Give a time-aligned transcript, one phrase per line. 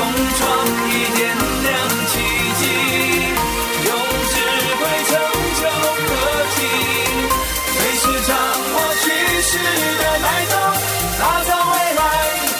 [0.00, 0.42] 共创
[0.88, 1.20] 一点
[1.62, 1.68] 亮
[2.08, 2.12] 奇
[2.58, 2.62] 迹，
[3.84, 3.88] 用
[4.30, 4.34] 智
[4.80, 5.12] 慧成
[5.60, 5.62] 就
[6.08, 6.10] 科
[6.56, 6.58] 技，
[7.76, 8.30] 随时掌
[8.72, 9.04] 握趋
[9.42, 9.50] 势
[9.98, 10.52] 的脉动，
[11.18, 12.00] 打造未来，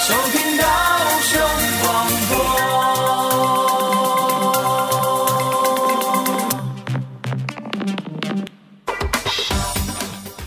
[0.00, 0.62] 收听到
[1.22, 1.30] 雄
[1.82, 1.84] 广
[2.29, 2.32] 播。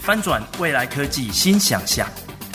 [0.04, 2.08] 翻转未来科技新想象。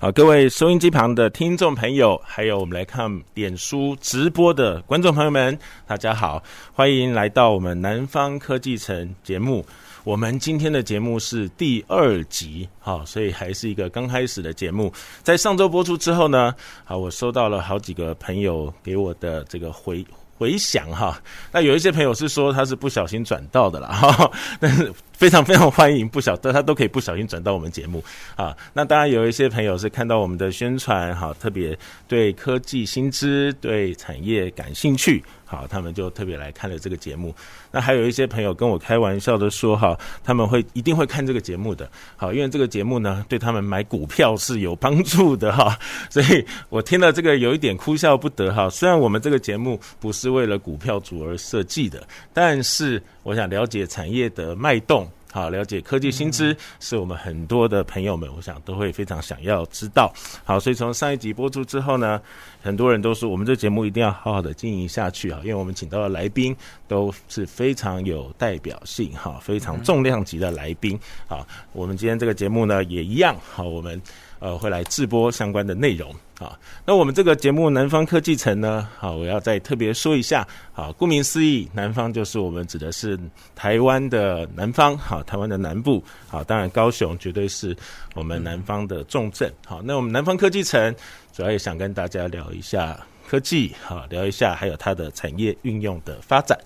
[0.00, 9.64] 好，各位收音机旁的听众朋友，还有我们来看脸书直播的观众朋友们，大家好，欢迎来到我们南方科技城节目。
[10.02, 14.92] 我们今天的节目是第二集，好，所以还是一个刚开始的节目。
[15.22, 16.52] 在上周播出之后呢，
[16.84, 20.04] 好，我收到了好几个朋友给我的这个回
[20.38, 21.20] 回想哈。
[21.52, 24.92] 那有一些朋友是说他是不小心转到的啦， 哈，但是。
[25.14, 28.02] 非常非常欢迎，不晓得他都可以不小心转到我们节目
[28.34, 28.54] 啊。
[28.72, 35.24] 那当然有一些朋友是看到我们的宣传，哈，特别对科技新知、对产业感兴趣，
[35.54, 37.34] 好，他们就特别来看了这个节目。
[37.70, 45.78] 那还有一些朋友跟我开玩笑的说，哈，他们会一定会看这个节目的，好，因为这个节目呢对他们买股票是有帮助的，哈。
[46.10, 48.68] 所以我听了这个有一点哭笑不得，哈。
[48.68, 53.02] 虽然我们这个节目不是为了股票主而设计的，但是。
[53.24, 60.12] 我想了解产业的脉动，好，了解科技新知，是我们很多的朋友们，我想都会非常想要知道。
[60.44, 62.22] 好，所以从上一集播出之后呢，
[62.62, 70.96] 很多人都说我们这节目一定要好好的经营下去啊，因为我们请到的来宾都是非常有代表性，哈，非常重量级的来宾。
[71.26, 74.00] 好，我们今天这个节目呢也一样，好，我们。
[74.38, 76.58] 呃，会来直播相关的内容啊。
[76.84, 80.46] 那我们这个节目《南方科技城》呢，好，我要再特别说一下。
[80.72, 83.18] 好，顾名思义，南方就是我们指的是
[83.54, 86.02] 台湾的南方，好，台湾的南部。
[86.28, 87.76] 好，当然高雄绝对是
[88.14, 89.52] 我们南方的重镇。
[89.64, 90.94] 好，那我们南方科技城
[91.32, 96.58] 主要也想跟大家聊一下科技，好，聊一下还有它的产业运用的发展。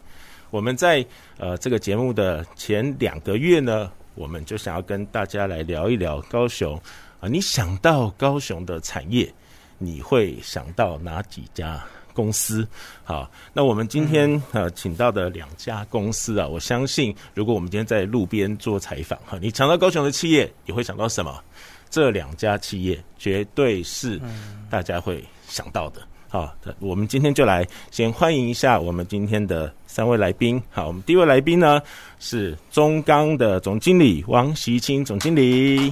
[0.50, 1.04] 我们在
[1.36, 6.80] 呃这个节目的前两个月呢，我们就想要跟大家来聊一聊高雄。
[7.20, 9.32] 啊，你想到高雄的产业，
[9.76, 12.66] 你会想到哪几家公司？
[13.02, 21.42] 好，那我们今天呃请到的两家公司啊，我相信如果我们今天在路边做采访，哈，你想到高雄的企业，你会想到什么？
[21.90, 24.20] 这两家企业绝对是
[24.68, 26.02] 大家会想到的。
[26.28, 30.62] 好，我们今天就来先欢迎一下我们今天的三位来宾。
[30.70, 31.80] 好，我们第一位来宾呢
[32.20, 35.90] 是中钢的总经理王习清总经理。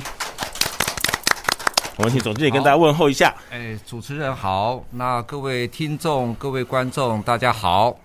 [1.97, 3.35] 我们请总经理跟大家问候一下。
[3.51, 7.97] 哎，主持人好，那各位听众、各位观众，大家好。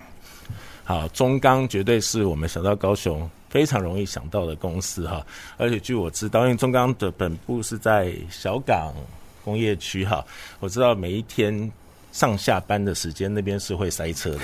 [0.85, 5.22] 好，中钢绝对是我们想到高雄非常容易想到的公司哈，
[5.57, 8.94] 而且据我知道，因为中钢的本部是在小港
[9.44, 10.23] 工业区哈，
[10.62, 11.69] 我知道每一天。
[12.11, 14.39] 上下班的时间那边是会塞车的，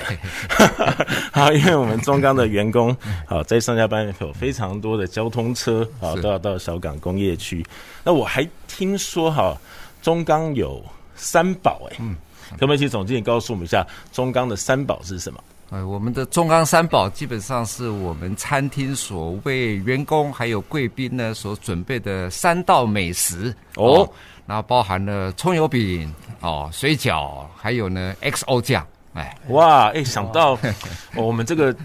[1.32, 2.96] 好，因为我们中钢的员工，
[3.26, 7.64] 好，在上下班有非常多的交通车，好，都要到小港工业区。
[8.02, 9.56] 那我还听说哈，
[10.00, 10.82] 中钢有
[11.14, 12.16] 三宝哎，嗯，
[12.52, 15.38] 可不可以请总经理告诉我们一下，中钢的三宝是什么？
[15.70, 24.00] 呃，我们的中冈三宝基本上是我们餐厅所为员工还有贵宾呢所准备的三道美食哦。
[24.00, 24.10] 哦
[24.50, 30.58] 那包含了葱油饼哦，水饺，还有呢 XO 酱，哎，哇，哎，想到、哦、
[31.16, 31.76] 我们这个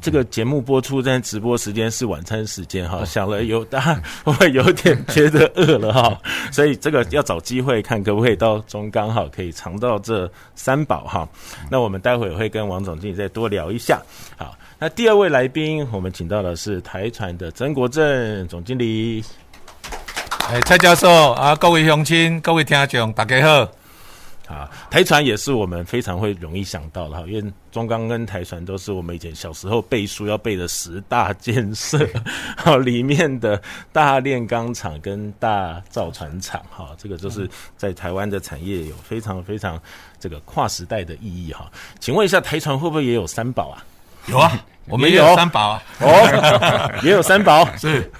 [0.00, 6.20] 这个节目播出在直播时间是晚餐时间哈，想了有大家会有点觉得饿了哈，
[6.52, 11.28] 所以这个要找机会看可不可以到中钢哈，可以尝到这三宝哈。
[11.70, 14.00] 那我们待会儿会跟王总经理再多聊一下。
[14.36, 19.24] 好，那第二位来宾我们请到的是台船的曾国正总经理。
[20.48, 23.68] 哎，蔡教授啊，各位乡亲，各位听众，大家好。
[24.46, 31.98] 啊，台船也是我们非常会容易想到的哈，因为中钢跟台船都是我们以前小时候背书要背的十大建设，
[32.56, 33.60] 好，里面的
[33.92, 39.80] 大炼钢厂跟大造船厂，哈，这个就是在台湾的产业有非常非常
[40.20, 41.70] 这个跨时代的意义哈。
[41.98, 43.84] 请问一下，台船会不会也有三宝啊？
[44.26, 45.82] 有啊， 我们也有三宝啊。
[46.00, 48.10] 哦， 也有三宝，是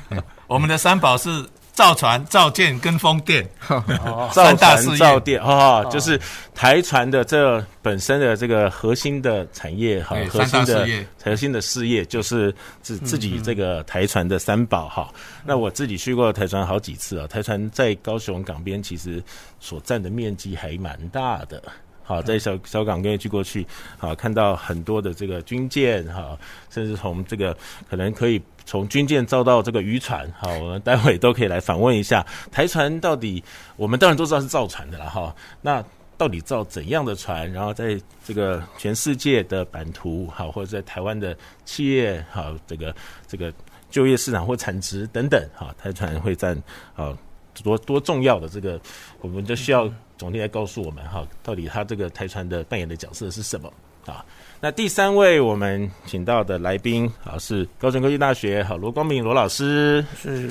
[0.48, 1.44] 我们的三宝是。
[1.76, 3.46] 造船、造舰跟风电，
[4.32, 6.18] 造船、造电哦，就是
[6.54, 10.88] 台船的这本身的这个核心的产业哈，核心的
[11.22, 15.12] 核心的事业就是自自己这个台船的三宝哈。
[15.44, 19.22] 那我自己去过台船好几次啊，台船在高雄港边其实
[19.60, 21.62] 所占的面积还蛮大的。
[22.02, 23.66] 好，在小小港跟去过去，
[23.98, 26.38] 好看到很多的这个军舰，哈，
[26.70, 27.54] 甚至从这个
[27.90, 33.42] 可能可以从军舰造到这个渔船，好，我们待会都可以来访问一下台船到底，
[33.76, 35.82] 我们当然都知道是造船的了，哈，那
[36.18, 37.50] 到底造怎样的船？
[37.50, 41.34] 然后在这个全世界的版图，好，或者在台湾的
[41.64, 42.94] 企业，好，这个
[43.26, 43.50] 这个
[43.88, 46.54] 就业市场或产值等等，哈，台船会占
[46.94, 47.16] 啊
[47.62, 48.78] 多多重要的这个，
[49.22, 49.90] 我们就需要。
[50.18, 53.70] 总经来告诉我们哈，到底他这个台船的扮演的角色是什么
[54.06, 54.24] 啊？
[54.66, 60.04] 那第三位我们请到的来宾啊，是高雄科技大学好罗光明罗老师。
[60.20, 60.50] 是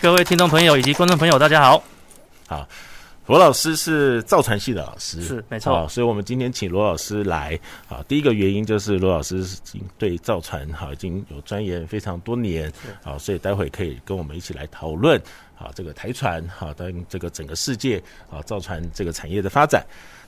[0.00, 1.82] 各位听众朋友以及观众朋友，大家好。
[2.46, 2.68] 好，
[3.26, 5.84] 罗老师是造船系的老师，是没错。
[5.88, 7.58] 所以我们今天请罗老师来
[7.88, 9.44] 啊，第一个原因就是罗老师
[9.98, 12.72] 对造船哈已经有钻研非常多年，
[13.02, 15.20] 好，所以待会可以跟我们一起来讨论。
[15.56, 18.00] 啊，这个台船好，跟这个整个世界
[18.30, 19.84] 啊，造船这个产业的发展。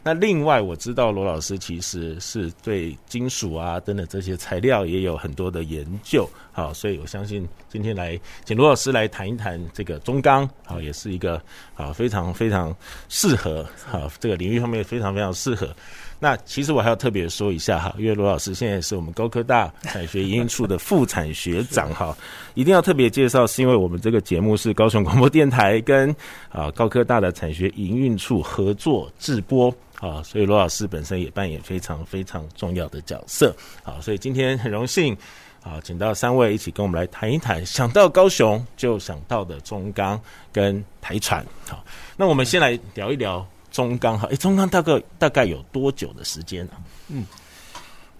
[0.06, 6.30] 那另外我知道罗老师其实是对金属啊等等这些材料也有很多的研究。
[6.52, 11.42] 好，所以我相信今天来请罗老师来谈一谈这个中钢，好，也是一个
[11.74, 12.72] 啊非常非常
[13.08, 15.74] 适合好这个领域方面非常非常适合。
[16.18, 22.16] 那其实我还要特别说一下哈，因为罗老师现在是我们高科大产学营运处的副产学长哈，
[22.54, 26.14] 一定要特别介绍，是因为我们这个节目是高雄广播电台跟
[26.50, 29.68] 啊高科大的产学营运处合作制播
[30.00, 33.54] 啊，所以罗老师本身也扮演非常非常重要的角色
[33.84, 35.14] 啊，所以今天很荣幸
[35.62, 40.18] 啊，请到三位一起跟我们来谈一谈，想到高雄就想到的中钢
[40.50, 41.84] 跟台船好，
[42.16, 43.46] 那我们先来聊一聊。
[43.76, 46.72] 中钢哈，哎，中钢大概大概有多久的时间呢？
[47.08, 47.26] 嗯，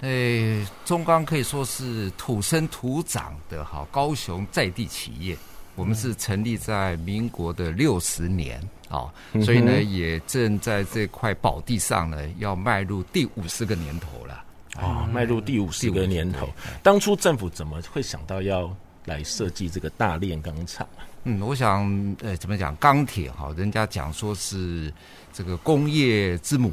[0.00, 5.34] 哎，中钢可以说是土生土长的哈高雄在地企业。
[5.74, 8.60] 我们是成立在民国的六十年
[8.90, 9.10] 啊，
[9.42, 14.44] 所以呢，也正在这块宝地上呢，要迈入第五十个年头了
[14.76, 16.46] 啊，迈入第五十个年头。
[16.82, 18.70] 当初政府怎么会想到要
[19.06, 20.86] 来设计这个大炼钢厂？
[21.24, 22.76] 嗯，我想，呃，怎么讲？
[22.76, 24.92] 钢铁哈，人家讲说是。
[25.32, 26.72] 这个工业之母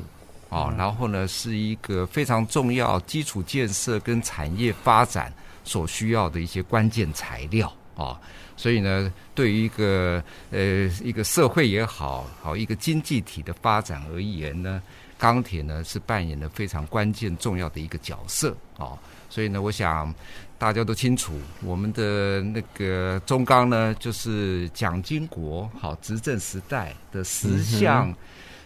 [0.50, 5.34] 啊，然后呢，是一个非常重要基础建设跟产业发展
[5.66, 8.18] 所需要的一些关键材料啊，
[8.56, 14.82] 所以呢，对于一个呃一个社会也好，好一个经济体的发展而言呢，
[15.18, 18.98] 钢铁呢是扮演了非常关键重要的一个角色啊，
[19.34, 20.14] 所以呢，我想
[20.60, 21.34] 大家都清楚，
[21.64, 28.14] 我们的那个中钢呢，就是蒋经国好执政时代的十项。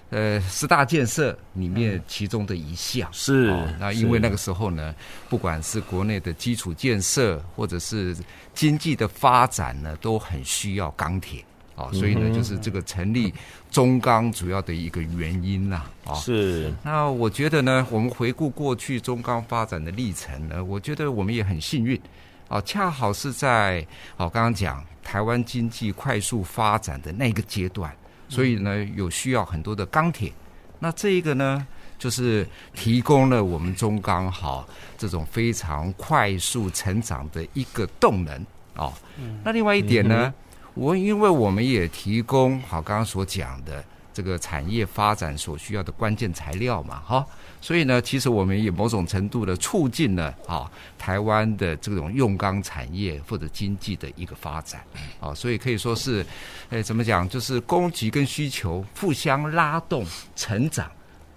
[0.10, 4.96] 呃，十大建设里面其中的一项、嗯、是、哦，那因为那个时候呢，
[5.30, 8.16] 不管是国内的基础建设或者是
[8.54, 11.44] 经济的发展呢，都很需要钢铁
[11.78, 13.34] 啊，所以呢，就是这个成立
[13.72, 16.16] 中钢主要的一个原因啦啊、哦。
[16.16, 21.98] 是，那我觉得呢，我们回顾过去中钢发展的历程呢，我觉得我们也很幸运
[22.50, 23.86] 啊，恰好是在
[24.18, 27.90] 哦，刚刚讲台湾经济快速发展的那个阶段。
[28.30, 30.34] 所以呢，有需要很多的钢铁，
[30.80, 31.66] 那这一个呢，
[31.98, 38.92] 就是提供了我们中钢好这种非常快速成长的一个动能哦。
[39.46, 40.34] 那另外一点呢，
[40.78, 47.26] 我因为我们也提供好刚刚所讲的这个产业发展所需要的关键材料嘛，哈。
[47.60, 54.82] 所以呢，其实我们也某种程度的促进了啊台湾的这种用钢产业或者经济的一个发展
[55.20, 56.24] 啊，所以可以说是，
[56.70, 60.06] 诶，怎么讲，就是供给跟需求互相拉动
[60.36, 60.90] 成长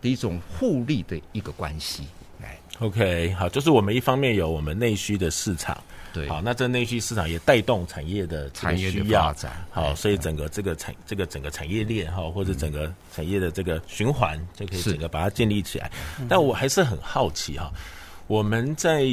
[0.03, 2.05] 的一种互利的一个关系。
[2.43, 5.77] 哎，OK，好，就是我们一方面有我们内需的市场。
[6.13, 15.91] 对，好，那这内需市场也带动产业的产业的发展，好，所以整个这个产这个整个产业链哈，或者整个产业的这个循环，就可以整个把它建立起来。
[16.29, 17.71] 但我还是很好奇哈，
[18.27, 19.07] 我们在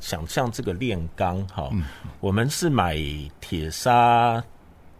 [0.00, 1.70] 想象这个炼钢哈，
[2.20, 2.96] 我们是买
[3.40, 4.42] 铁砂，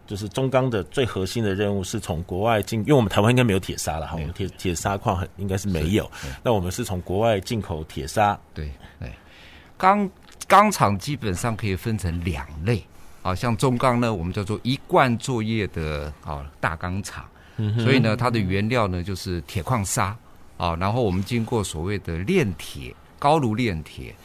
[0.05, 6.09] 就是中钢的最核心的任务是从国外进，因为我们台湾应该没有铁砂了哈，我们铁铁砂矿很应该是没有，
[6.43, 9.11] 那我们是从国外进口铁砂，对对，
[9.77, 10.07] 钢。
[10.49, 12.83] 钢厂基本上可以分成两类，
[13.21, 17.23] 啊，像中钢呢，我们叫做一贯作业的啊大钢厂，
[17.77, 20.17] 所以呢，它的原料呢就是铁矿砂，
[20.57, 24.15] 啊，然后我们经过所谓的炼铁、高炉炼铁、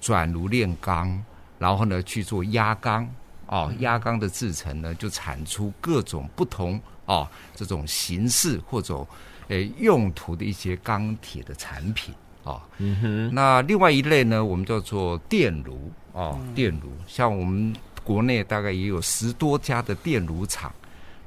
[0.00, 1.22] 转炉炼钢，
[1.58, 3.06] 然后呢去做压钢，
[3.46, 9.06] 啊，压钢的制成呢，就产出各种不同啊这种形式或者
[9.48, 12.14] 诶用途的一些钢铁的产品
[12.44, 12.62] 啊。
[12.78, 13.34] 嗯哼。
[13.34, 17.74] 那另外一类呢，我们叫做电炉啊，电炉，像我们
[18.04, 20.72] 国内大概也有十多家的电炉厂，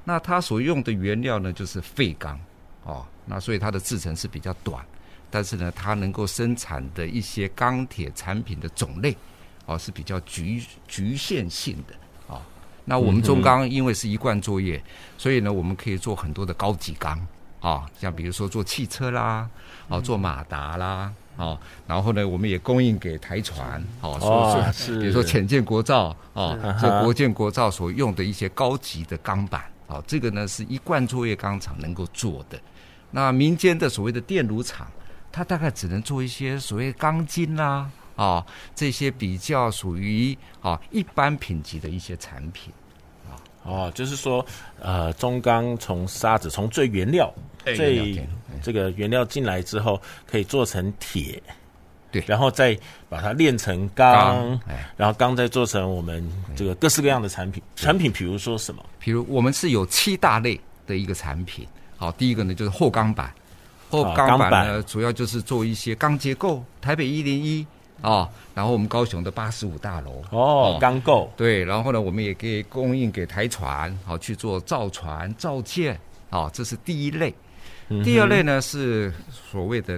[0.04, 2.40] 那它所用的原料呢，就是废钢
[2.86, 4.86] 啊，那所以它的制程是比较短，
[5.30, 9.16] 但是呢，它能够生产的一些钢铁产品的种类。
[9.70, 11.94] 哦，是比较局局限性的
[12.34, 12.42] 啊、哦。
[12.86, 14.82] 那我们中钢因为是一贯作业，
[15.18, 17.20] 所以呢，我们可以做很多的高级钢
[17.60, 19.50] 啊、哦，像比如说做汽车啦，啊、
[19.90, 32.60] 哦，做马达啦，啊、哦，然后呢，我们也供应给台船，哦，说是比如说浅建国造啊，这、哦、国建国造所用的一些高级的钢板啊、哦，这个呢是一贯作业钢厂能够做的。
[33.12, 34.88] 那民间的所谓的电炉厂，
[35.32, 37.90] 它大概只能做一些所谓钢筋啦。
[38.16, 42.87] 啊、哦，这些比较属于啊一般品级的一些产品，啊，
[43.68, 44.44] 哦，就是说，
[44.80, 47.30] 呃，中钢从沙子从最原料，
[47.66, 48.26] 最
[48.64, 51.44] 这个原料进来之后，可以做成铁，
[52.10, 54.58] 对，然后再把它炼成钢，
[54.96, 57.62] 然后钢再做成我们这个各式各样的产品。
[57.76, 58.82] 产品比如说什么？
[59.00, 61.68] 比如我们是有七大类的一个产品。
[61.98, 63.34] 好，第一个呢就是厚钢板，
[63.90, 67.68] 厚钢板呢主要就是做一些钢结构，台北一零一。
[68.02, 75.96] 哦，然后我们高雄的八十五大楼哦，钢构对，然后呢，我们也可以供应给台船，好、哦、去做造船造舰，
[76.30, 77.34] 啊、哦，这是第一类。
[77.90, 79.98] 嗯、第二类呢是所谓的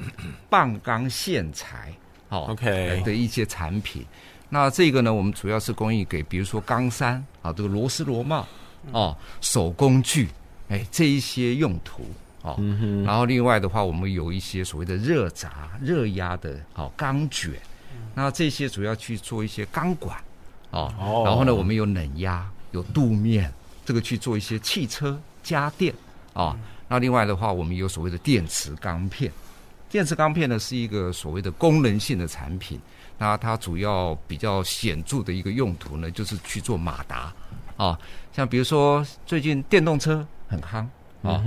[0.49, 1.91] 棒钢线材，
[2.29, 4.05] 哦，OK 的一些产品。
[4.47, 8.47] 那这个呢，我们主要是供应给比如说钢山啊，这个螺丝螺帽，
[8.91, 10.29] 哦，手工具，
[10.69, 12.03] 哎，这一些用途，
[12.43, 15.49] 哦、嗯，然后另外的话，我们有一些所谓的热轧、
[15.81, 17.51] 热压的，哦，钢卷。
[18.21, 20.21] 那这些主要去做一些钢管，
[20.71, 23.49] 哦，然后呢，我们有冷压，有镀面，
[23.85, 25.95] 这个去做一些汽车家电，
[26.33, 26.53] 啊，
[26.89, 29.31] 那另外的话，我们有所谓的电池钢片，
[29.89, 32.77] 电池钢片呢是一个所谓的功能性的产品，
[33.17, 37.33] 那它主要比较显著的一个用途呢，就是去做马达，
[37.77, 37.97] 啊，
[38.35, 40.85] 像比如说最近电动车很夯，
[41.23, 41.41] 啊。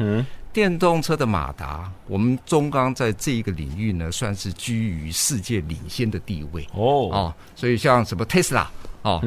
[0.52, 6.62] 电动车的马达，我们中钢在这一个领域呢，算是居于世界领先的地位。
[6.75, 7.09] 哦。
[7.11, 9.18] 哦，所以像什么特斯拉哦，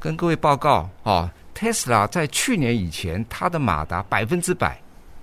[0.00, 4.76] 跟各位报告哦，Tesla 在去年以前，它的马达百分之百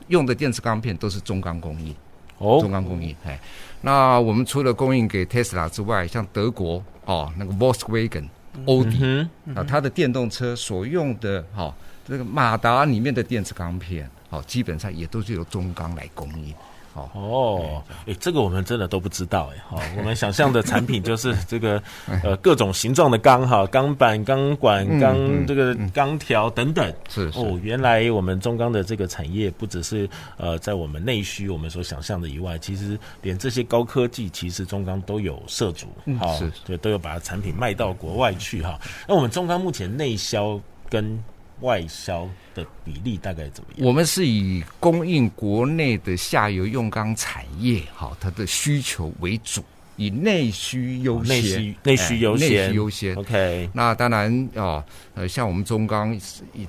[0.07, 1.93] 用的电池钢片都是中钢供应
[2.37, 3.37] 哦，中钢供应哎，
[3.81, 8.29] 那我们除了供应给 Tesla 之外，像德国哦，那个 Volkswagen
[8.65, 11.73] 欧迪、嗯嗯、啊，它的电动车所用的哈、哦、
[12.07, 14.09] 这个马达里面的电池钢片。
[14.29, 16.53] 好，基本上也都是由中钢来供应。
[16.95, 19.63] 哦哦，哎，这个我们真的都不知道哎。
[19.69, 21.81] 好，我们想象的产品就是这个
[22.24, 26.91] 呃各种形状的钢哈，钢板、钢管、钢这个钢条等等。
[27.07, 35.88] 是哦，原来我们中钢的这个产业不只是呃在我们内需我们所想象的以外，其实连这些高科技，其实中钢都有涉足。
[36.17, 38.79] 好，是对，都有把产品卖到国外去哈。
[39.07, 40.59] 那我们中钢目前内销
[40.89, 41.24] 跟
[41.61, 43.87] 外销的比例大概怎么样？
[43.87, 49.63] 我们是以供应国内的下游用钢产业，哈，它的需求为主，
[49.97, 53.15] 以内需优先，内需内需优先，内需优先。
[53.15, 54.83] OK，那当然啊，
[55.15, 56.17] 呃，像我们中钢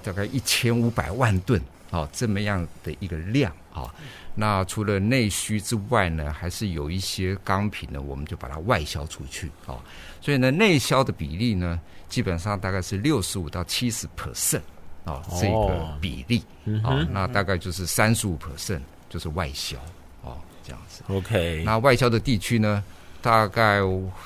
[0.03, 3.93] 大概一千五百万吨，啊，这么样的一个量啊。
[4.35, 9.79] 那除了内需之外呢，还是有一些钢品呢，我们就把它外销出去啊。
[10.21, 11.79] 所以呢，内销的比例呢，
[12.09, 14.61] 基本上大概是六十五到七十 percent。
[15.05, 16.43] 哦，这个比例
[16.83, 19.77] 啊、哦，那大概就是三十五 percent 就是外销
[20.23, 21.03] 哦，这样子。
[21.09, 22.83] OK，那外销的地区呢，
[23.23, 23.81] 大概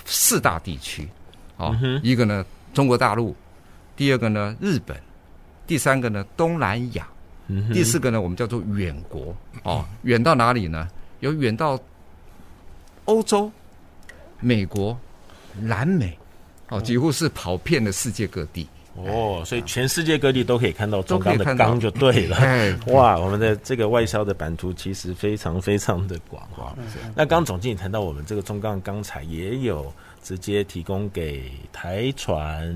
[0.05, 1.09] 四大地区
[1.57, 3.35] 哦、嗯，一个呢中国大陆，
[3.97, 5.01] 第二个呢日本，
[5.67, 7.07] 第三个呢东南亚、
[7.47, 10.89] 嗯，第四个呢我们叫做远国哦，远到哪里呢？
[11.21, 11.81] 有远到
[13.07, 13.51] 欧洲、
[14.41, 14.99] 美国、
[15.59, 16.19] 南美
[16.69, 18.69] 哦，几乎是跑遍了世界各地。
[18.97, 22.39] 哦，所以全世界各地都可以看到中钢的钢就对了。
[22.87, 26.77] 哇，我们的这个外销的版图其实非常非常的广哈。
[27.15, 32.73] 那刚刚总经理谈到，我们这个中钢钢材也有直接提供给台船，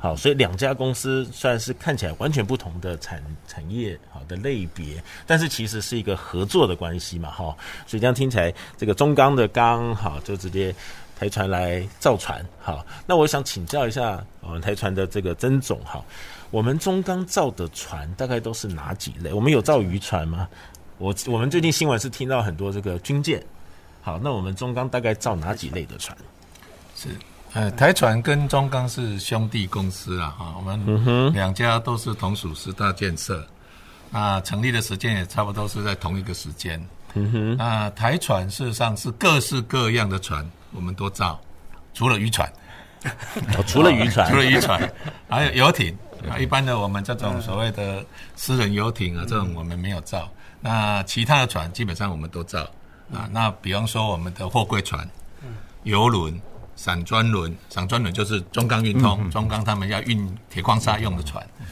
[0.00, 7.56] 好，所以两家公司算是看起来完全不同的产产业好的类别，但是其实是一个合作的关系嘛哈。
[7.86, 10.74] 所以这样听起来，这个中钢的钢好就直接。
[11.20, 16.02] 台船来造船，好，那我想请教一下我们台船的这个曾总，好，
[16.50, 19.30] 我们中钢造的船大概都是哪几类？
[19.30, 20.48] 我们有造渔船吗？
[20.96, 23.44] 我我们最近新闻是听到很多这个军舰，
[24.00, 26.16] 好，那我们中钢大概造哪几类的船？
[26.96, 27.08] 是
[27.52, 33.46] 呃，台船跟中钢是兄弟公司啊，哈，我们两家都是同属十大建设，
[34.08, 36.82] 那成立的时间也差不多是在同一个时间。
[37.12, 41.40] 嗯哼，那台船事实上是各式各样的船，我们都造，
[41.94, 42.50] 除了渔船，
[43.56, 44.92] 哦，除了渔船， 除了渔船，
[45.28, 45.96] 还有游艇。
[46.28, 48.04] 啊，一般的我们这种所谓的
[48.36, 50.28] 私人游艇啊，这种我们没有造。
[50.60, 52.60] 那其他的船基本上我们都造。
[53.12, 53.28] 啊。
[53.32, 55.08] 那比方说我们的货柜船、
[55.84, 56.40] 游轮。
[56.76, 61.46] 散装轮，散装轮就是中钢运通，中钢他们要运铁矿砂用的船。
[61.58, 61.66] 嗯、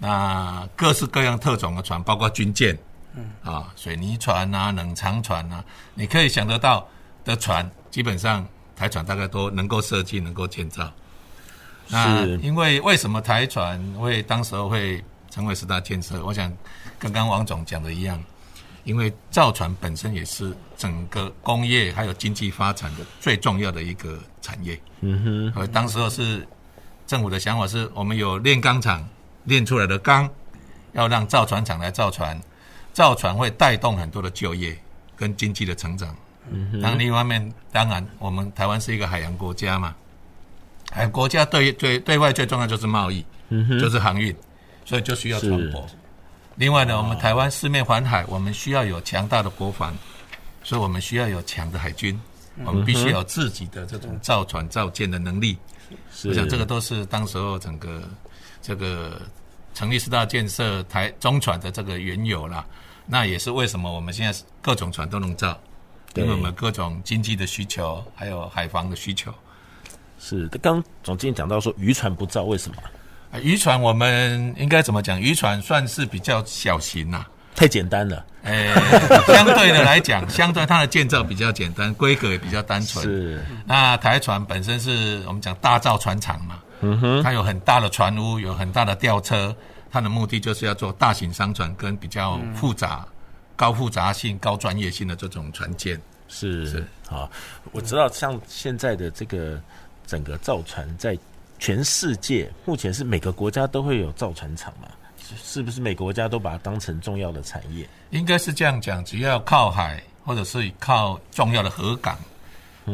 [0.00, 2.76] 那各式各样特种的船，包括军舰，
[3.14, 3.30] 嗯。
[3.44, 5.64] 啊，水泥船啊，冷藏船啊，
[5.94, 6.84] 你可以想得到
[7.24, 10.84] 的船，基本上台船大概都能够设计，能够建造。
[11.88, 16.24] 是那因为为什么台船会当时候会成为十大建设？
[16.24, 16.56] 我想
[16.96, 18.22] 刚刚王总讲的一样。
[18.84, 24.80] 因为造船本身也是整个工业还有经济发展的最重要的一个产业。
[25.00, 26.46] 嗯哼，而当时候是
[27.04, 29.04] 政府的想法是，我们有炼钢厂
[29.42, 30.30] 炼出来的钢，
[30.92, 32.40] 要让造船厂来造船，
[32.92, 34.78] 造船会带动很多的就业
[35.16, 36.14] 跟经济的成长。
[36.50, 39.94] 嗯哼，然另一方面，当然我们台湾是一个海洋国家嘛，
[40.90, 44.34] 海洋国家对对对外最重要就是贸易，嗯哼，就是航运，
[44.84, 45.84] 所以就需要船舶。
[46.56, 49.96] 另外呢，我们台湾四面环海，我们需要有强大的国防，
[50.64, 52.20] 所以我们需要有强的海军，
[52.64, 55.56] 我们必须有自己的这种造船造舰的能力。
[56.12, 56.28] 是。
[56.28, 58.02] 我想这个都是当时候整个
[58.60, 59.22] 这个
[59.72, 62.66] 成立四大建设台中船的这个缘由啦。
[63.06, 65.58] 那也是为什么我们现在各种船都能造，对
[66.18, 69.32] 因为我们各种经济的需求，还有海防的需求。
[70.18, 72.76] 是，刚总经理讲到说渔船不造，为什么？
[73.40, 75.20] 渔船我们应该怎么讲？
[75.20, 78.24] 渔船算是比较小型呐、太简单了。
[78.44, 78.72] 诶、
[79.26, 83.04] 相对的来讲，相对它的建造比较简单，规格也比较单纯。
[83.04, 83.44] 是。
[83.66, 89.54] 那台船本身是我们讲大造船厂嘛，嗯哼，它有很大的船坞，有很大的吊车，
[89.90, 93.06] 它的目的就是要做大型商船跟比较复杂、
[93.58, 96.00] 高复杂性、高专业性的这种船舰。
[96.28, 96.78] 是是。
[97.10, 97.28] 啊，
[97.72, 99.60] 我知道像现在的这个
[100.06, 101.18] 整个造船在。
[101.60, 104.86] 全世界目前是每个国家都会有造船厂嘛？
[105.42, 107.84] 是不是每个国家都把它当成重要的产业？
[108.10, 112.16] 应该是这样讲，只要靠海或者是靠重要的河港、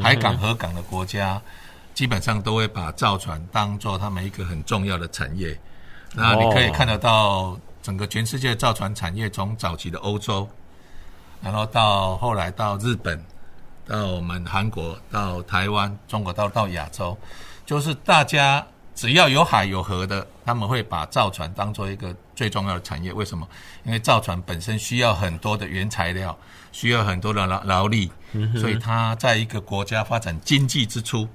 [0.01, 1.39] 海港、河港的国家，
[1.93, 5.55] 基本上都会把造船当做他们一个很重要的产业。
[6.15, 10.49] 那你可以看得到，整个全世界的造船产业，从早期的欧洲，
[11.43, 13.23] 然后到后来到日本，
[13.87, 17.15] 到我们韩国，到台湾、中国，到到亚洲。
[17.67, 23.13] 就是大家只要有海有河的，他们会把造船当做一个最重要的产业。
[23.13, 23.47] 为什么？
[23.85, 26.35] 因为造船本身需要很多的原材料，
[26.73, 28.11] 需要很多的劳劳力，
[28.57, 31.29] 所以它在一个国家发展经济之初，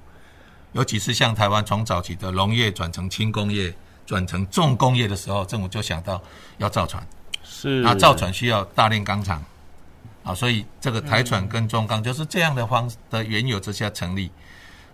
[0.72, 3.72] 尤其是像台湾从早期的农业转成轻工业，
[4.10, 6.20] 转成重工业的时候，政府就想到
[6.58, 7.00] 要造船。
[7.44, 9.40] 是，那造船需要大炼钢厂，
[10.24, 14.28] 啊，所以这个台船跟中钢就是这样的方的缘由之下成立，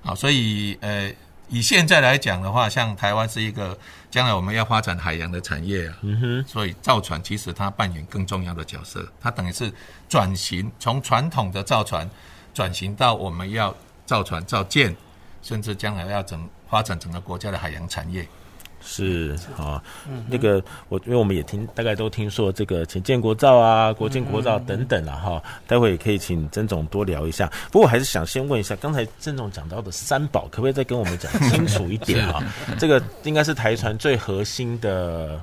[0.04, 1.10] 啊，所以呃。
[1.48, 3.78] 以现在来讲的话，像台湾是一个
[4.10, 9.72] 将来我们要发展海洋的产业啊，嗯哼，所以造船其实它扮演更重要的角色，它等于是
[10.08, 12.10] 转型，从传统的造船
[12.52, 13.72] 转型到我们要
[14.04, 14.96] 造船造舰，
[15.40, 18.26] 甚至将来要整发展整个国家的海洋产业。
[18.88, 19.82] 是啊，
[20.28, 27.50] 那个我因为我们也听大概都听说这个请建国造啊、国建国造等等了、啊、哈，待会也可以请曾总多聊一下。
[27.72, 32.40] 不过我还是想先问一下，刚才曾总讲到的三宝，可不可以再跟我们讲清楚一点哈？
[32.78, 35.40] 这个应该是台船最核心的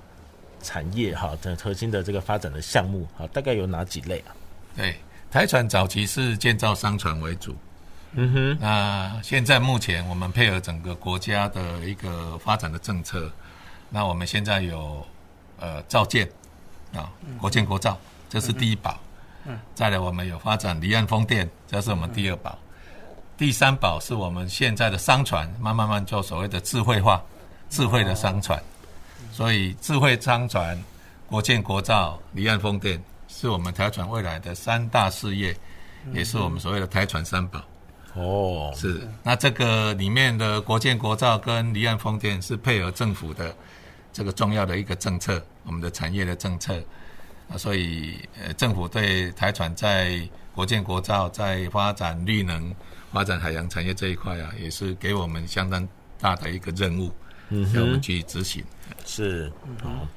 [0.62, 4.32] 产业哈，很核心的这个发展的项目哈，大概有哪几类啊？
[4.78, 4.96] 对，
[5.30, 7.54] 台船早期是建造商船为主。
[8.16, 13.32] 嗯哼，那现在目前我们配合整个国家的一个发展的政策，
[13.90, 15.06] 那我们现在有
[15.60, 16.30] 呃造舰
[16.94, 17.98] 啊，国建国造，
[18.30, 19.00] 这是第一宝。
[19.46, 22.58] 嗯，再来我们有发展离岸风电，这是我们第二宝。
[23.36, 27.20] 第三宝是我们现在的商船，慢慢慢做所谓的智慧化，
[27.70, 28.62] 智慧的商船。
[29.32, 30.80] 所以智慧商船、
[31.26, 35.58] 国建国造、离岸风电，是我们台船未来的三大事业，
[36.14, 37.60] 也是我们所谓的台船三宝。
[38.16, 43.56] 哦，是，那这个里面的国建国造跟离岸风电是配合政府的
[44.12, 46.82] 这个重要的一个政策，我们的产业的政策。
[47.50, 50.18] 啊，所以呃，政府对台船在
[50.56, 52.74] 国建国造在发展绿能、
[53.12, 55.86] 发展海洋产业这一块啊，也是给我们相当
[56.22, 57.12] 大的一个任务。
[57.50, 58.64] 嗯，要我们去执行。
[59.06, 59.52] 是，
[59.84, 60.08] 嗯，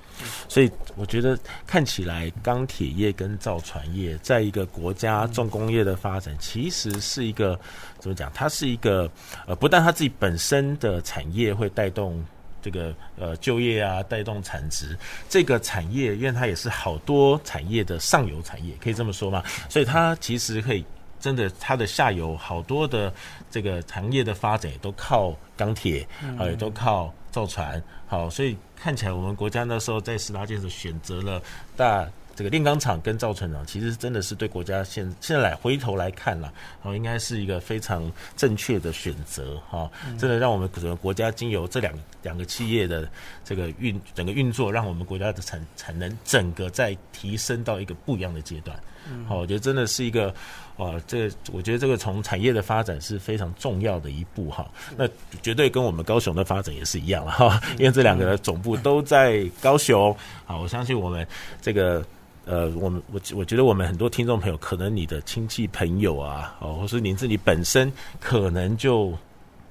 [0.48, 7.58] 所以我觉得看起来钢铁业跟造船业在一个国家重工业的发展，其实是一个
[7.98, 8.30] 怎么讲？
[8.34, 9.10] 它是一个
[9.46, 12.24] 呃，不但它自己本身的产业会带动
[12.62, 14.96] 这个呃就业啊，带动产值。
[15.28, 19.42] 这个产业，因为它也是好多产业的上游产业，可以这么说吗？
[19.68, 20.84] 所以它其实可以
[21.20, 23.12] 真的，它的下游好多的
[23.50, 26.06] 这个行业的发展也都靠钢铁
[26.38, 27.82] 啊，也都靠造船。
[28.06, 28.56] 好，所以。
[28.78, 31.42] 看起来我们国家那时候在十大建设选择了
[31.78, 36.52] 大这个炼钢厂跟造船厂，其实真的是对国家现现在来回头来看了，
[36.82, 43.08] 哦，应该是一个非常正确的选择哈，真的让我们整个国家经由这两两个企业的
[43.42, 48.78] 这个运整个运作，让我们国家的产产能整个在提升到一个不一样的阶段。
[49.28, 50.32] 好，我觉得真的是一个。
[50.76, 54.70] 啊，这个我觉得这个从产业的发展是非常重要的一步哈。
[54.94, 55.08] 那
[55.40, 60.14] 绝对跟我们高雄的发展也是一样了哈，因为这两个的总部都在高雄。
[60.44, 61.26] 好，我相信我们
[61.62, 62.04] 这个
[62.44, 67.90] 呃，我们我我觉得我们很多听众朋友，可能你的亲戚朋友啊，哦，或是您自己本身
[68.20, 69.14] 可能就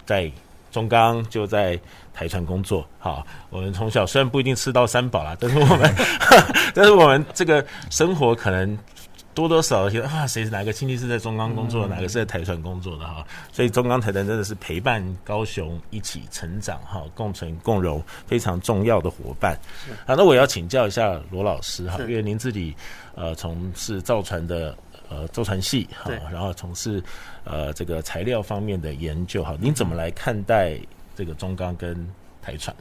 [0.07, 0.31] 在
[0.71, 1.79] 中钢，就在
[2.15, 2.83] 台船工作。
[2.97, 5.95] 好，我们从小虽然不一定吃到三宝啦，但是我们
[6.73, 8.75] 但是我们这个生活可能。
[9.35, 13.23] 多多少少觉得啊，谁是哪个亲戚是在中钢工作，哪个是在台船工作的哈？
[13.51, 19.59] 所以中钢台船真的是陪伴高雄一起成长哈，共存共荣非常重要的伙伴。
[20.07, 22.73] 好，那我要请教一下罗老师哈，因为您自己
[23.13, 24.75] 呃从事造船的
[25.09, 27.03] 呃造船系哈，然后从事
[27.43, 30.79] 呃这个材料方面的研究哈，您怎么来看待
[31.13, 32.07] 这个中钢跟
[32.41, 32.73] 台船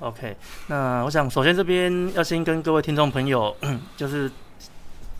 [0.00, 3.56] ？OK，那我想首先这边要先跟各位听众朋友
[3.96, 4.30] 就是。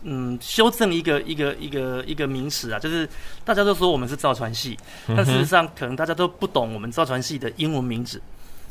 [0.05, 3.09] 嗯，修正一个一个一个一个名词啊，就是
[3.45, 8.21] 大家都说我们是造船系，但事实上可能大家都不懂我们造船系的英文名字。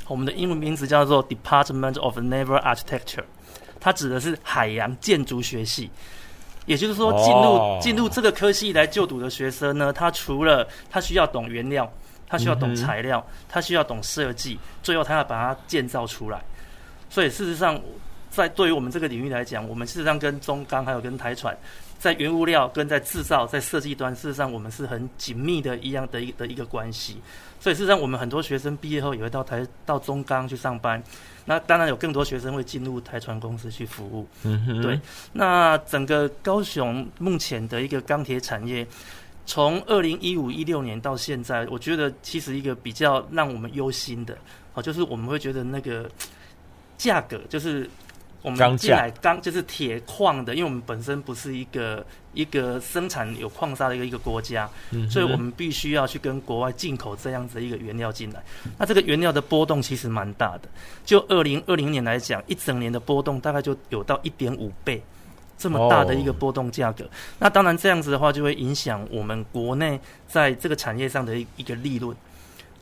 [0.08, 3.24] 我们的英文名字叫做 Department of Naval Architecture，
[3.80, 5.90] 它指的是海洋建筑学系。
[6.66, 11.90] 也就是说，进入进入这个科系来就读的学生呢，他除了他需要懂原料，
[12.28, 16.42] 他需要懂材料，他需要懂设计，最后他要把它建造出来。
[17.10, 17.82] 所以事实上。
[18.32, 21.56] 在对于我们这个领域来讲，我们事实上跟中钢还有跟台船，
[22.00, 27.18] 在原物料跟在制造、在设计端，事实上我们是很紧密的一样的一的一个关系。
[27.60, 31.04] 所以事实上，我们很多学生毕业后也会到台到中钢去上班。
[31.44, 34.26] 那当然有更多学生会进入台船公司去服务。
[34.44, 34.82] 嗯哼。
[34.82, 34.98] 对。
[35.34, 38.88] 那整个高雄目前的一个钢铁产业，
[39.46, 44.38] 从二零一五一六年到现在，我觉得其实一个比较让我们忧心的，
[44.74, 46.10] 哦，就是我们会觉得那个
[46.98, 47.90] 价格就是。
[48.42, 58.44] 我们进来钢就是铁矿的，因为我们本身不是一个一个生产有矿砂的一个一个国家，嗯，所以我们必须要去跟国外进口这样子的一个原料进来。
[58.80, 60.62] 那这个原料的波动其实蛮大的，
[61.06, 65.04] 就二零二零年来讲，一整年的波动大概就有到一点五倍
[65.56, 67.08] 这么大的一个波动价格。
[67.38, 72.18] 那当然这样子的话，就会影响我们国内在这个产业上的一一个利润。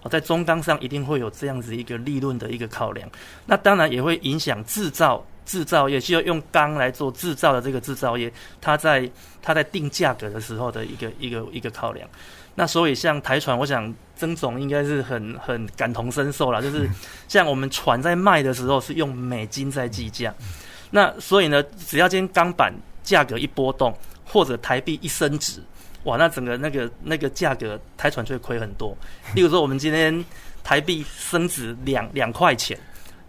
[0.10, 3.10] 在中钢上一定会有这样子一个利润的一个考量。
[3.46, 5.22] 那当然也会影响制造。
[5.50, 8.32] 制造业需要用钢来做制造的这个制造业，
[8.62, 9.10] 它在
[9.42, 12.08] 它在定价格的时候的一个一个一个考量。
[12.54, 16.88] 那所以像台船，我想曾总应该是很很感同身受啦，就是
[17.28, 20.32] 像我们船在卖的时候是用美金在计价，
[20.92, 23.92] 那所以呢，只要今天钢板价格一波动，
[24.26, 25.64] 或者台币一升值，
[26.04, 28.96] 哇，那整个那个那个价格台船就会亏很多。
[29.34, 30.24] 例如说，我们今天
[30.64, 32.78] 台币升值两两块钱。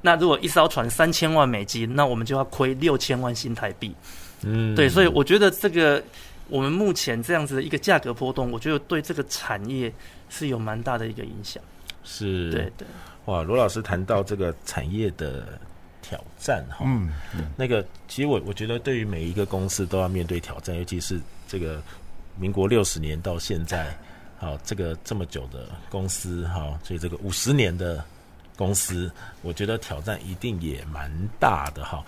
[0.03, 3.95] 那如果一艘船三千万美金，那我们就要亏六千万新台币。
[4.43, 6.03] 嗯，对，所以我觉得这个
[6.49, 9.93] 我们目前这样子的一个价格波动，我觉得对这个产业
[10.31, 11.63] 是有蛮大的一个影响。
[12.03, 12.89] 是，对对。
[13.27, 15.47] 哇，罗老师谈到这个产业的
[16.01, 17.11] 挑战哈，嗯，
[17.55, 21.83] 那个其实我我觉得对于每一个公司都要面对挑战，尤其是这个
[22.39, 23.95] 民国六十年到现在，
[24.39, 28.03] 好，这个这么久的公司哈，所以这个五十年的。
[28.61, 32.05] 公司，我觉得挑战一定也蛮大的哈。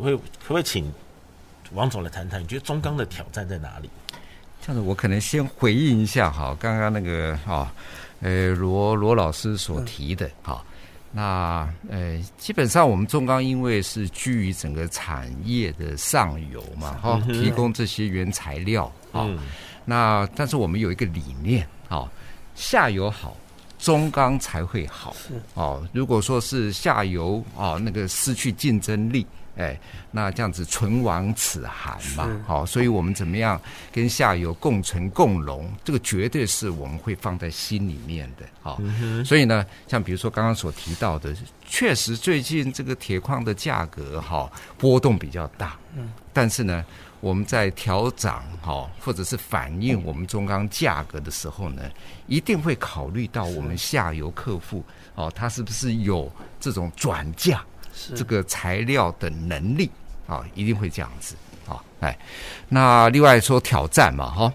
[0.00, 0.90] 会可不可以请
[1.74, 2.40] 王总来谈谈？
[2.42, 3.90] 你觉得中钢的挑战在哪里？
[4.62, 7.70] 这样子，我可能先回应一下哈，刚刚那个哈，
[8.22, 10.64] 呃，罗罗老师所提的哈。
[11.12, 19.28] 那呃，基本上我们中钢因为是居于整个产业的上游嘛，哈，提供这些原材料啊。
[19.84, 22.10] 那但是我们有一个理念啊，
[22.54, 23.36] 下游好。
[23.80, 25.14] 中钢才会好。
[25.54, 25.86] 哦。
[25.92, 29.78] 如果说是下游哦，那个失去竞争力，哎，
[30.10, 41.34] 那这样子唇亡齿寒嘛，好，所以我们怎么样跟下游共存共荣，这个绝对是我们会放在心里面的，好，嗯、所以呢，像比如说刚刚所提到的，
[41.66, 46.84] 确实最近这个铁矿的价格哈波动比较大，嗯，但是呢。
[47.20, 51.82] 我们在调涨哈，或者是反映我们中钢价格的时候呢，
[52.26, 54.82] 一定会考虑到我们下游客户
[55.14, 57.62] 哦，他是不是有这种转嫁
[58.14, 59.90] 这个材料的能力
[60.26, 60.42] 啊？
[60.54, 61.34] 一定会这样子
[61.68, 61.82] 啊！
[62.00, 62.18] 哎，
[62.68, 64.52] 那另外说挑战嘛哈，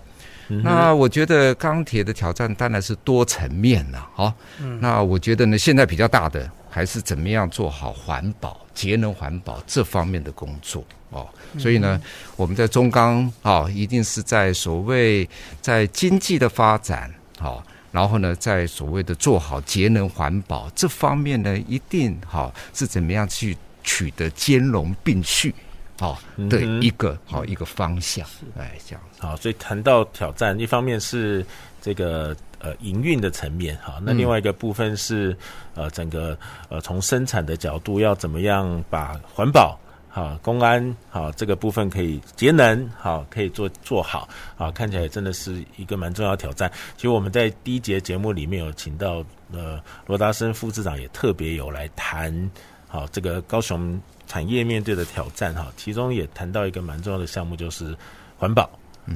[0.47, 4.33] 那我觉得钢铁的挑战当然是多层面了哈。
[4.79, 10.83] 那我觉得呢，现在比较大的还是怎么样做好环保、节能环保这方面的工作。
[11.09, 11.25] 哦，
[11.57, 11.97] 所以呢，
[12.35, 15.25] 我们在中钢啊，一定是在所谓
[15.61, 17.09] 在经济的发展，
[17.39, 25.55] 好，然后呢，在所谓的做好节能环保这方面呢，一定好是怎么样去取得兼容并蓄，
[25.99, 28.27] 好的一个好一个方向，
[28.57, 29.21] 哎，这样子。
[29.21, 31.45] 好，所以谈到挑战，一方面是
[31.81, 35.35] 这个呃营运的层面，哈，那另外一个部分是
[35.73, 36.37] 呃整个
[36.69, 39.79] 呃从生产的角度要怎么样把环保。
[40.07, 46.71] 好，公安好，这个部分可以节能好，可以做做好啊，看起来真的是一个蛮重要的挑战。
[46.95, 52.49] 其实我们在第一节节目里面有请到呃罗达生副市长，也特别有来谈
[52.87, 57.95] 好这个高雄产业面对的挑战哈，其中也谈到一个蛮重要的项目，就是
[58.37, 58.69] 环保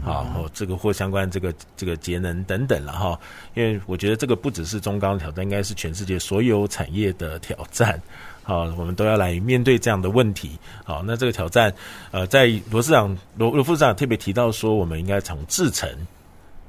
[0.04, 3.19] 好，这个或相关这个这个节能等等了哈。
[3.56, 8.00] 因为我觉得这个不只是中钢的挑战，应该是全世界所有产业的挑战。
[8.43, 10.58] 好，我们都要来面对这样的问题。
[10.84, 11.74] 好，那这个挑战，
[12.12, 15.88] 呃，在罗市长、罗罗副市长特别提到说，我们应该从制程，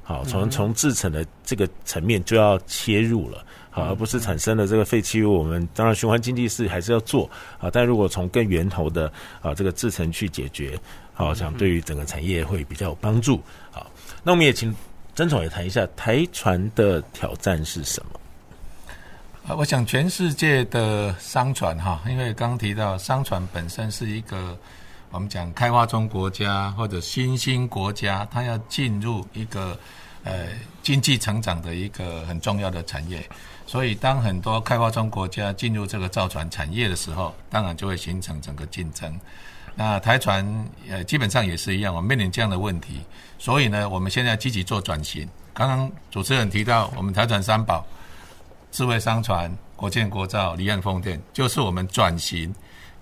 [0.03, 5.39] 好，从从制程的这个层面就要切入了，好，而不是产生了这个废弃物。
[5.39, 10.77] 我们当然循环经济是还是要做，啊，但如果从更源头的啊这个制程去解决，
[11.13, 13.41] 好，想对于整个产业会比较有帮助。
[13.71, 13.89] 好，
[14.23, 14.75] 那我们也请
[15.15, 18.19] 曾总也谈一下台船的挑战是什么？
[19.47, 24.55] 啊，我想全世界的商船哈，因为刚提到商船本身是一个
[25.09, 29.77] 我们讲开发中国家或者新兴国家，它要进入一个
[30.23, 30.49] 呃
[30.83, 33.27] 经济成长的一个很重要的产业，
[33.71, 39.17] 所以当很多开发中国家进入这个造船产业的时候，当然就会形成整个竞争。
[39.75, 40.45] 那台船
[40.89, 42.99] 呃基本上也是一样，我们面临这样的问题，
[43.39, 45.25] 所以呢，我们现在积极做转型。
[45.53, 47.85] 刚刚主持人提到我们台船三宝。
[48.73, 52.53] 智慧商船、国建国造、离岸风电，就是我们转型、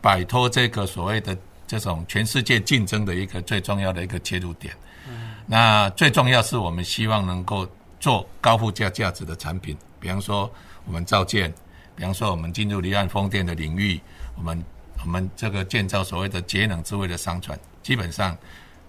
[0.01, 4.73] 摆脱这个所谓的这种全世界竞争的一个最重要的一个切入点。
[5.07, 7.67] 嗯、那最重要是我们希望能够
[7.99, 10.51] 做高附加价值的产品，比方说
[10.85, 11.53] 我们造舰，
[11.95, 13.99] 比方说我们进入离岸风电的领域，
[14.35, 14.63] 我们
[15.03, 18.37] 我们这个建造所谓的节能智慧的商船，基本上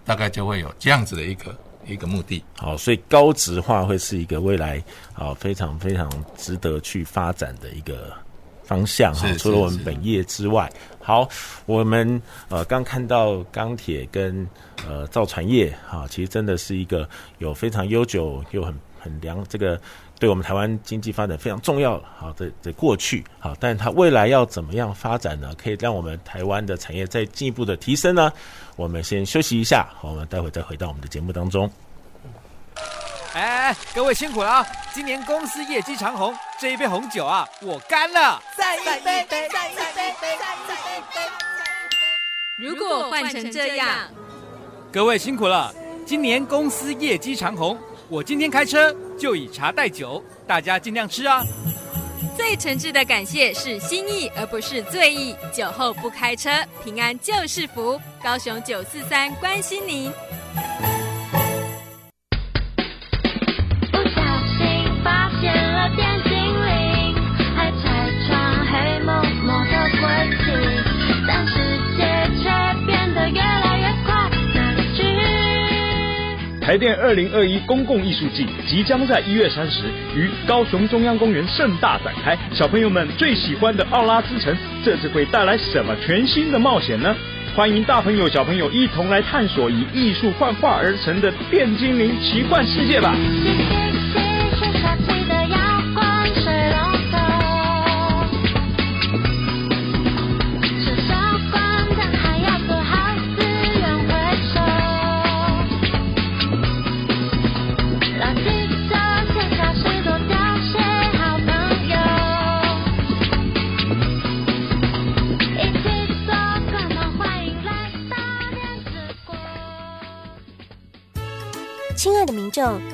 [0.05, 1.57] 大概就会有这样子的一个。
[1.87, 4.81] 一个目的，好，所以高值化会是一个未来
[5.15, 8.13] 啊非常非常值得去发展的一个
[8.63, 9.27] 方向哈。
[9.39, 10.71] 除了我们本业之外，
[11.01, 11.27] 好，
[11.65, 12.21] 我们
[12.51, 14.47] 呃刚看到钢铁跟
[14.87, 19.81] 呃造船业哈，其实真的是一个有非常悠久又很很良这个
[20.19, 25.55] 对我们台湾经济发展非常重要好的的过去好，但它未来要怎么样发展呢？
[25.57, 28.33] 可以让我们台湾的产业再进一步的提升呢？
[28.77, 31.71] 我们先休息一下，好，我们待会再回到我们的节目当中。
[33.33, 34.67] 哎哎，各位辛苦了啊！
[34.93, 38.43] 今年公司业绩长虹，这一杯红酒啊，我干了！
[38.57, 40.29] 再一杯，再一杯，再一杯，再一杯。
[42.57, 44.09] 如果换成这样，
[44.91, 45.73] 各位辛苦了，
[46.05, 47.79] 今年公司业绩长红，
[48.11, 51.45] 我今天开车就以茶代酒，大家尽量吃啊。
[52.37, 55.33] 最诚挚的感谢是心意，而不是醉意。
[55.53, 56.51] 酒后不开车，
[56.83, 58.01] 平安就是福。
[58.21, 60.13] 高雄九四三关心您。
[76.71, 82.39] 台电二零二一公共艺术季即将在一月三十于高雄中央公园盛大展开。
[82.55, 87.13] 小朋友们最喜欢的奥拉之城，这次会带来什么全新的冒险呢？
[87.57, 93.17] 欢迎大朋友小朋友一同来探索以艺术幻化而成的电精灵奇幻世界吧。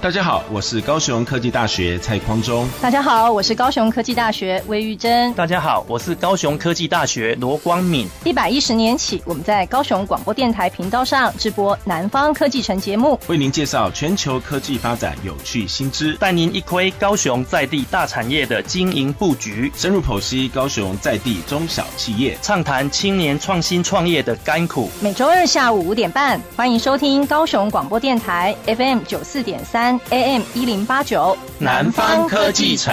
[0.00, 2.68] 大家好，我是高雄科技大学蔡匡忠。
[2.80, 5.34] 大家好，我是高雄科技大学魏玉珍。
[5.34, 8.06] 大家好，我是高雄科技大学罗光敏。
[8.24, 24.88] 一百一十年起，我们在高雄广播电台频道上直播《南方科技城》节目，为您介绍全球科技发展有趣新知，带您一窥高雄在地大产业的经营布局，深入剖析高雄在地中小企业，畅谈青年创新创业的甘苦。
[25.00, 29.87] 每周二下午五点半，欢迎收听高雄广播电台 FM 九四点三。
[30.10, 32.92] AM 一零八九，南方科技城。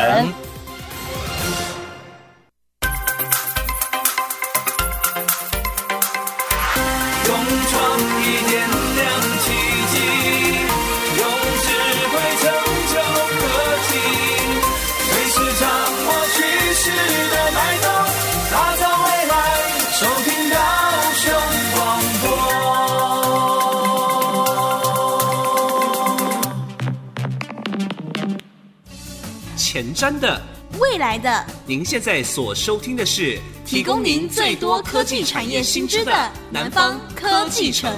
[29.75, 30.41] 前瞻的，
[30.79, 37.91] 未来的，您现在所收听的是提供您最多科技产业新知的南方科技城。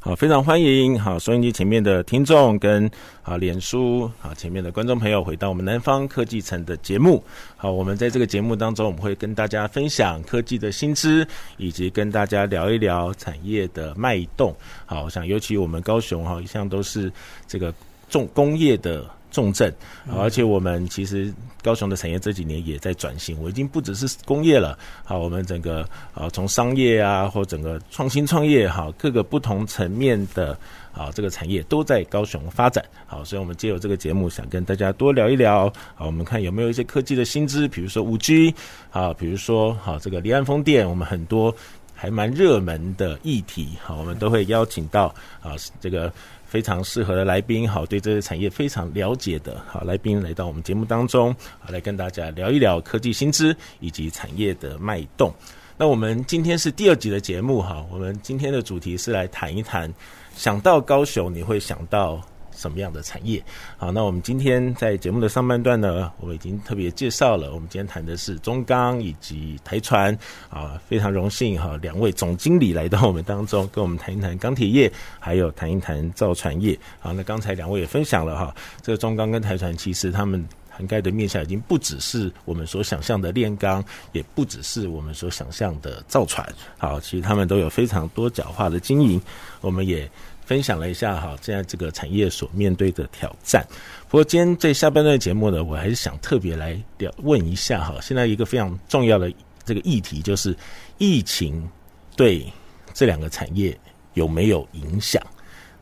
[0.00, 2.90] 好，非常欢迎好收音机前面的听众跟
[3.22, 7.22] 啊脸书啊前面的观众朋友回到我们南方科技城的节目。
[7.54, 14.56] 好，我们在这个节目当中，我们会跟大家分享科技的新知，以及跟大家聊一聊产业的脉动。
[14.86, 17.12] 好，我想尤其我们高雄哈一向都是
[17.46, 17.70] 这个
[18.08, 19.04] 重工业的。
[19.38, 19.72] 重镇，
[20.16, 30.58] 而且我们其实高雄的产业这几年也在转型，我已经不只是工业了，好，我们整个啊从商业啊或整个创新创业哈各个不同层面的
[30.92, 38.52] 啊这个产业都在高雄发展，好，所以我们借由这个节目想跟大家多聊一聊，好，我们看有没有一些科技的新知，比如说五 G，
[38.90, 41.54] 啊，比如说好这个离岸风电，我们很多
[41.94, 46.12] 还蛮热门的议题，好，我们都会邀请到啊这个。
[46.48, 55.32] 非常适合的来宾，好，对这个产业非常了解的好来宾来到我们节目当中，好来跟大家聊一聊科技新知以及产业的脉动。
[55.76, 59.92] 那我们今天是第二集的节目，哈，我们今天的主题是来谈一谈，
[60.34, 62.20] 想到高雄你会想到
[62.58, 63.40] 什么样的产业？
[63.76, 67.54] 好，那我们今天在节目的上半段呢，我们已经特别介绍了。
[67.54, 70.12] 我们今天谈的是中钢以及台船
[70.50, 76.76] 啊，非常荣幸哈，两位总经理来到我们当中，跟我们谈一谈钢铁业，还有谈一谈造船业。
[76.98, 86.44] 好，那刚才两位也分享了哈，这个中钢跟台船其实他们涵盖的面向已经不只是我们所想象的炼钢，也不只是我们所想象的造船。
[86.76, 89.22] 好，其实他们都有非常多角化的经营，
[89.60, 90.10] 我们也。
[90.48, 93.62] 分享了一下哈，现在这个产业所面对的挑战。
[94.08, 99.30] 不过今天这下半段节目呢，我还是想特别来聊问一下哈，现在一个非常重要的
[99.66, 100.56] 这个议题就是
[100.96, 101.68] 疫情
[102.16, 102.50] 对
[102.94, 103.78] 这两个产业
[104.14, 105.22] 有没有影响？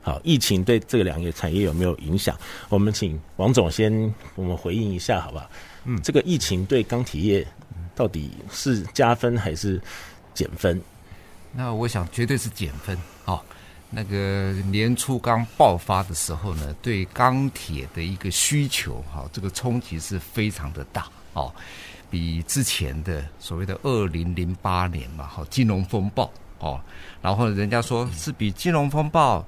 [0.02, 2.36] 好，疫情对这个两个产业有没有影响？
[2.68, 5.48] 我们请王总先我们回应一下，好不好？
[5.84, 7.46] 嗯，这个疫情对钢铁业
[7.94, 9.80] 到底是加分还是
[10.34, 10.82] 减分？
[11.52, 13.44] 那我想绝对是减分，好。
[13.88, 21.54] 那个年初刚爆发的时候呢，对钢铁的一个需求，哈，这个冲击是非常的大哦，
[22.10, 26.80] 比之前的所谓的二零零八年嘛，哈，金融风暴哦，
[27.22, 29.42] 然后人家说是比金融风暴，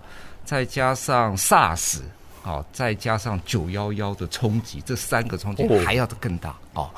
[0.44, 1.98] 再加上 SARS，
[2.44, 6.88] 哦，再加上九幺幺的冲击，这三个冲击还要更大哦，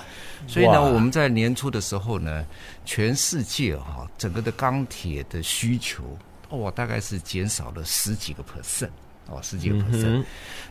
[0.46, 2.44] 所以呢，我们在年初的时候呢，
[2.84, 6.04] 全世界哈，整个的钢铁的需求。
[6.50, 8.90] 哦，大概是减少了十几个 percent，
[9.26, 10.24] 哦，十几个 percent。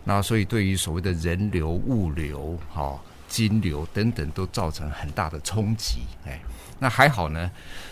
[0.03, 6.01] 那所以对于所谓的人流、物流，哈，金流等等都造成很大的冲击。
[6.25, 6.39] 哎，
[6.79, 7.49] 那还好呢，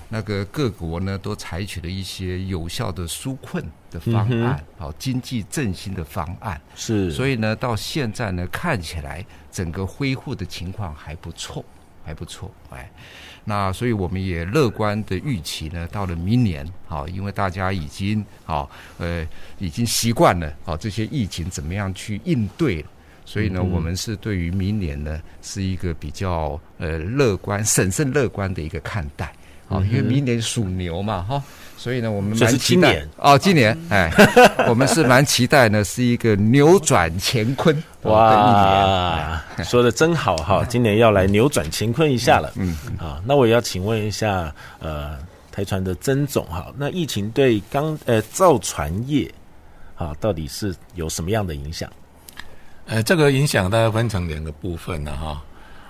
[0.10, 6.60] 那个各国呢都采取了一些有效的纾困的方案，好、嗯、经济振兴的方案。
[6.76, 11.64] 是，所以呢，到现在呢，看起来整个恢复的情况还不错，
[12.08, 12.50] 还不错。
[12.72, 12.90] 哎。
[13.50, 19.26] 那所以我们也乐观的预期呢，到了明年，好，因为大家已经好，呃，
[19.58, 22.84] 已经习惯了，好，这些疫情怎么样去应对，
[23.24, 29.34] 所以呢，我们是对于明年呢，是一个比较呃乐观、审慎乐观的一个看待，
[29.68, 31.44] 好，因为明年属牛嘛，哈。
[31.80, 34.12] 所以呢，我们蛮期待哦，今年哎，
[34.68, 40.66] 我们是蛮期待呢，是一个扭转乾坤哇的一年，说的真好哈！
[40.68, 45.20] 今年要来扭转乾坤一下了，嗯，好，那我也要请问一下，呃，
[45.52, 49.32] 台船的曾总哈，那疫情对钢呃造船业
[49.96, 51.88] 啊，到底是有什么样的影响？
[52.88, 55.40] 呃，这个影响大概分成两个部分呢哈。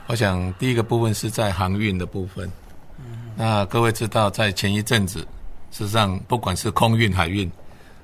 [0.07, 2.51] 我想第一个部分是在航运的部分，
[3.39, 5.19] 那各位知道，在前一阵子。
[5.69, 7.51] 事实上，不管是空运、海运，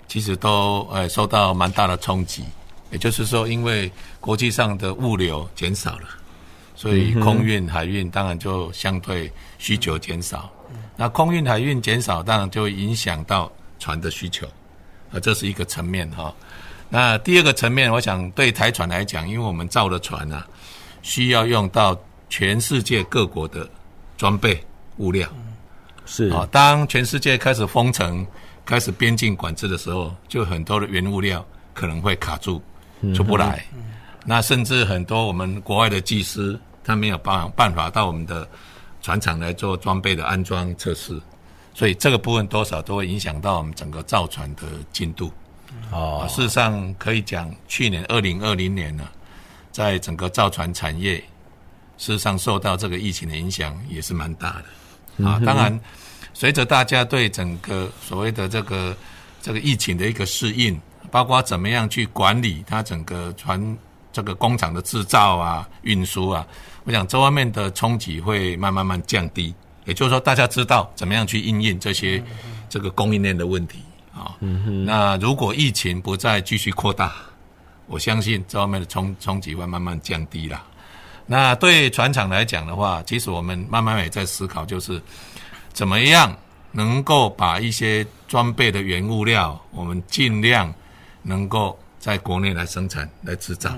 [0.08, 2.44] 其实都呃受到蛮大的冲击。
[2.92, 6.08] 也就是说，因为国际上的物流减少了，
[6.76, 10.52] 所以空运、海运当然就相对需求减少。
[10.96, 14.46] 那空运、海运减少，当然就影响到船的需求，
[15.12, 16.32] 啊，这是一个层面哈。
[16.90, 20.46] 那第二个层面，我想对台船来讲，因为我们造的船啊，
[21.02, 23.68] 需要用到全世界各国的
[24.16, 24.64] 装备
[24.98, 25.28] 物料。
[26.06, 28.28] 是啊，当全世界开始封城、
[28.66, 32.62] 开始边境管制的时候，就很多的原物料可能会卡住，
[33.16, 33.66] 出不来。
[33.74, 33.84] 嗯、
[34.26, 38.46] 那甚至很多我们国外的技师，他没有办办法到我们的
[39.02, 41.18] 船厂来做装备的安装测试，
[41.74, 45.32] 所以这个部分多少都会影响到我们整个造船的进度。
[45.90, 49.08] 哦，事实上可以讲，去年二零二零年呢，
[49.72, 51.16] 在整个造船产业，
[51.98, 54.66] 事实上受到这个疫情的影响也是蛮大的。
[55.24, 55.80] 啊，当然，
[56.34, 58.96] 随着大家对整个所谓的这个
[59.42, 60.80] 这个疫情的一个适应，
[61.12, 63.78] 包括怎么样去管理它整个船
[64.12, 66.48] 这个工厂的制造啊、运输啊，
[66.84, 69.54] 我想这方面的冲击会慢慢慢降低。
[69.86, 72.24] 也就是说，大家知道怎么样去应应这些
[72.70, 73.80] 这个供应链的问题
[74.16, 74.34] 啊。
[74.86, 77.14] 那如果疫情不再继续扩大，
[77.86, 80.64] 我相信这方面的冲冲击会慢慢降低了。
[81.26, 85.02] 那对船厂来讲的话，其实我们慢慢也在思考，就是
[85.72, 86.36] 怎么样
[86.72, 90.72] 能够把一些装备的原物料，我们尽量
[91.22, 93.74] 能够在国内来生产、来制造，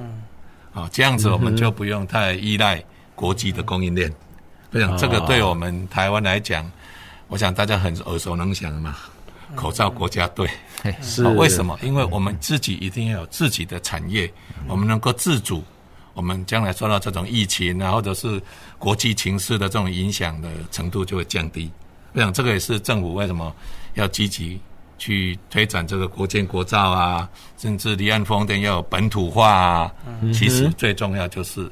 [0.73, 2.83] 啊，这样子我们就不用太依赖
[3.13, 4.11] 国际的供应链。
[4.71, 6.69] 我想这个对我们台湾来讲，
[7.27, 8.95] 我想大家很耳熟能详嘛，
[9.53, 10.49] 口罩国家队
[11.01, 11.77] 是为什么？
[11.83, 14.29] 因为我们自己一定要有自己的产业，
[14.67, 15.63] 我们能够自主。
[16.15, 18.41] 我们将来受到这种疫情啊，或者是
[18.79, 21.69] 国际情势的这种影响的程度就会降低。
[22.13, 23.53] 我想这个也是政府为什么
[23.95, 24.59] 要积极
[24.97, 29.91] 去推展这个国建国造啊，甚至离岸风电要有本土化啊。
[30.33, 31.69] 其实最重要就是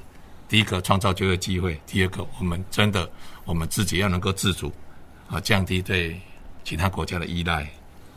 [0.49, 3.09] 第一个创造就业机会，第二个我们真的
[3.45, 4.69] 我们自己要能够自主
[5.29, 6.19] 啊，降低对
[6.65, 7.63] 其他国家的依赖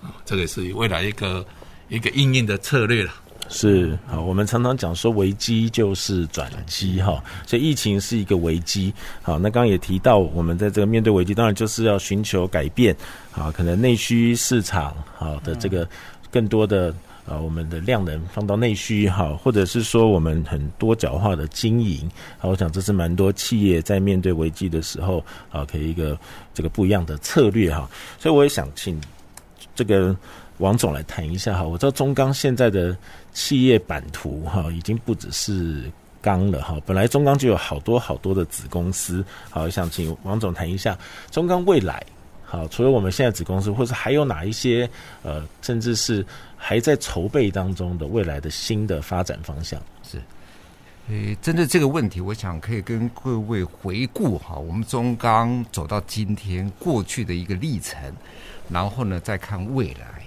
[0.03, 1.47] 啊，这个也是未来一个
[1.89, 3.15] 一个应用的策略了。
[3.49, 8.93] 是好，我们常常讲说危机就是转机哈，所以疫情是一个危机。
[9.23, 12.95] 好，那刚刚也提到，我们在这个面对危机，当然就是要寻求改变。
[13.31, 15.89] 好，可能内需市场好的这个
[16.31, 16.93] 更多的
[17.25, 22.11] 啊，我们的量能放到内需哈，或者是说我们很多角化的经营。
[22.39, 26.19] 好，我想这是蛮多企业在面对危机的时候啊，可以一个
[26.53, 27.89] 这个不一样的策略哈。
[28.19, 29.01] 所以我也想请
[29.75, 30.15] 这个。
[30.59, 32.97] 王总来谈一下哈，我知道中钢现在的
[33.33, 35.91] 企业版图哈，已经不只是
[36.23, 40.99] 钢了哈，本来中钢就有好多好多的子公司，好，想请王总谈一下
[41.31, 42.03] 中钢未来，
[42.43, 44.89] 好，除了我们现在子公司，或是还有哪一些
[45.23, 46.25] 呃，甚至是
[46.57, 49.81] 还在筹备当中的未来的新的发展方向？
[50.03, 50.19] 是，
[51.11, 58.01] 诶，针对这个问题，我想可以跟各位回顾哈，我们中钢走到今天过去的一个历程，
[58.71, 60.26] 然后呢，再看未来。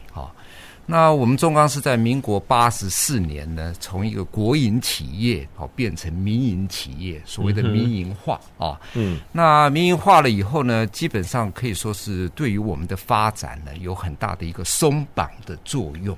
[0.91, 8.81] 那我们中钢是在民国八十四年呢，从一个国营企业哦变成民营企业，所谓的民营化啊。
[8.95, 9.19] 嗯。
[9.31, 16.17] 那民营化了以后呢，基本上可以说是对于我们的发展呢有很大的一个松绑的作用。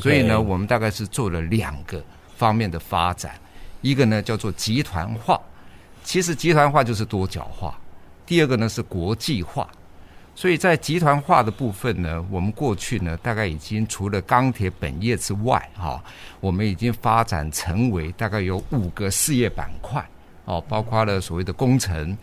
[0.00, 2.02] 所以呢，我们大概是做了两个
[2.36, 3.36] 方面的发展，
[3.82, 5.40] 一个呢叫做集团化，
[6.02, 7.78] 其实集团化就是多角化。
[8.26, 9.70] 第二个呢是国际化。
[10.38, 16.00] 所以在集团化的部分呢，我们过去呢大概已经除了钢铁本业之外，哈，
[16.38, 20.00] 我们已经发展成为大概有五个事业板块，
[20.44, 22.16] 哦，包括了所谓的工程、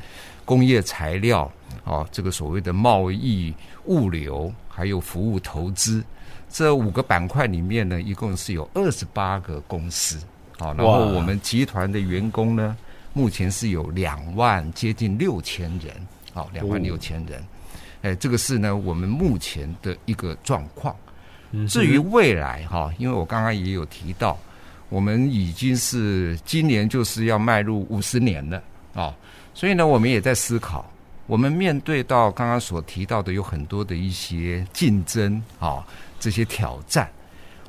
[0.45, 1.51] 工业材料，
[1.83, 3.53] 哦，这个所谓的贸易、
[3.87, 6.01] 物流，还有服务投资，
[6.49, 10.25] 这五个板块里面呢，一共是有二十八个公司，
[10.57, 12.77] 好，然后我们集团的员工呢，
[13.11, 15.93] 目前是有两万接近六千人，
[16.33, 17.43] 好，两万六千人，
[18.05, 20.95] 哎，这个是呢我们目前的一个状况。
[21.67, 24.37] 至于未来哈，因为我刚刚也有提到。
[24.87, 29.13] 我们已经是今年就是要迈入五十年了啊，
[29.51, 30.85] 所以呢，我们也在思考，
[31.25, 35.83] 我们面对到刚刚所提到的有很多的一些竞争啊，
[36.19, 37.09] 这些挑战，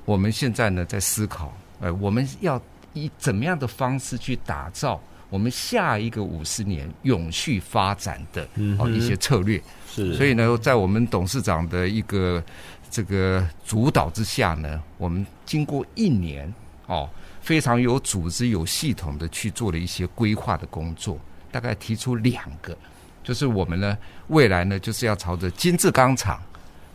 [0.05, 2.61] 我们现在呢在思考，呃，我们要
[2.93, 5.01] 以怎么样的方式去打造
[5.31, 8.49] 我们下一个五十年永续发展的
[8.79, 9.63] 哦一些策略。
[9.89, 12.43] 是，所以呢，在我们董事长的一个
[12.91, 16.53] 这个主导之下呢，我们经过一年。
[16.89, 17.11] 哦，
[17.41, 21.19] 非常有组织、有系统的去做了一些规划的工作，
[21.51, 22.79] 大概提出两个，
[23.25, 23.99] 就是我们呢
[24.29, 26.41] 未来呢就是要朝着精致钢厂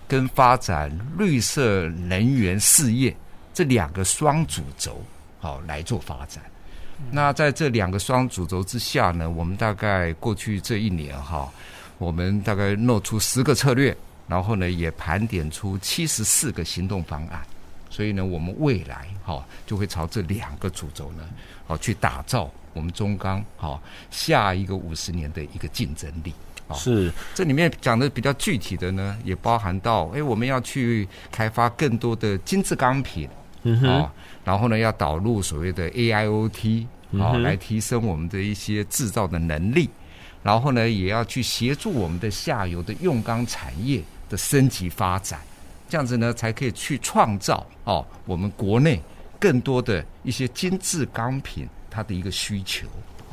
[0.08, 3.14] 跟发展绿色能源事业
[3.54, 5.04] 这两个双主轴，
[5.42, 6.42] 好、哦、来做发展。
[7.10, 11.50] 那在这两个双主轴之下呢，我们大概过去这一年哈、哦，
[11.98, 13.96] 我们大概弄出十个策略，
[14.28, 17.42] 然后呢也盘点出七十四个行动方案。
[17.90, 21.24] 所以呢，我们未来哈就会朝这两个主轴呢，
[21.68, 23.78] 好去打造我们中钢哈
[24.10, 26.34] 下一个五十年的一个竞争力。
[26.74, 33.28] 是，这里面讲的比较具体的呢，也包含到哎，我们要去开发更多的精致钢品，
[33.64, 34.10] 嗯哼，
[34.44, 36.86] 然后呢，要导入所谓的 AIoT
[37.20, 39.90] 啊，来提升我们的一些制造的能力，
[40.42, 45.40] 然后呢，也要去协助我们的下游的用钢产业的升级发展。
[45.88, 49.02] 这样子呢，才可以去创造哦，我们国内
[49.40, 52.88] 更多的一些精致钢品它的一个需求。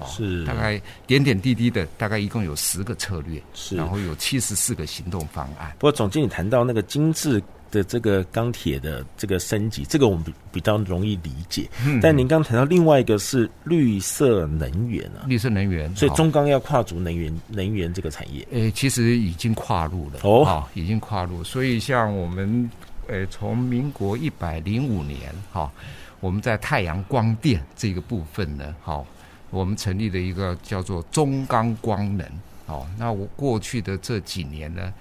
[0.07, 5.73] 是大概点点滴滴的，大概一共有十个策略，是然后有七十四个行动方案。
[5.79, 7.43] 不过总经理谈到那个精致。
[7.71, 11.69] 的这个钢铁的这个升级，这个我们比比较容易理解。
[11.85, 18.47] 嗯，但您刚谈到另外一个是绿色能源啊，绿色能源，所以中钢要跨足能源能源这个产业。
[18.51, 21.45] 诶，其实已经跨入了哦，哦，已经跨入。
[21.45, 22.71] 所以像我们
[23.09, 25.71] 诶，从民国一百零五年哈、哦，
[26.21, 29.07] 我们在太阳光电这个部分呢，好、哦，
[29.51, 32.27] 我们成立了一个叫做中钢光能。
[32.67, 34.93] 哦，那我过去的这几年呢。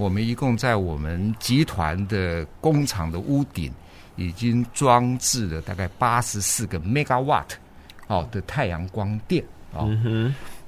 [0.00, 3.70] 我们一共在我们集团的工厂的屋顶，
[4.16, 7.50] 已经装置了大概八十四个 megawatt
[8.06, 9.44] 哦的太阳光电
[9.74, 9.94] 哦。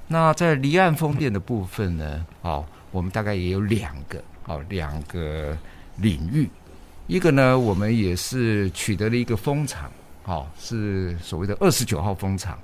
[0.07, 5.57] 那在离岸风电的部分呢，哦，我们大概也有两个哦两个
[5.97, 6.47] 领域。
[7.07, 9.91] 一个呢，我们也是取得了一个风场，
[10.25, 12.59] 哦，是所谓的二十九号风场，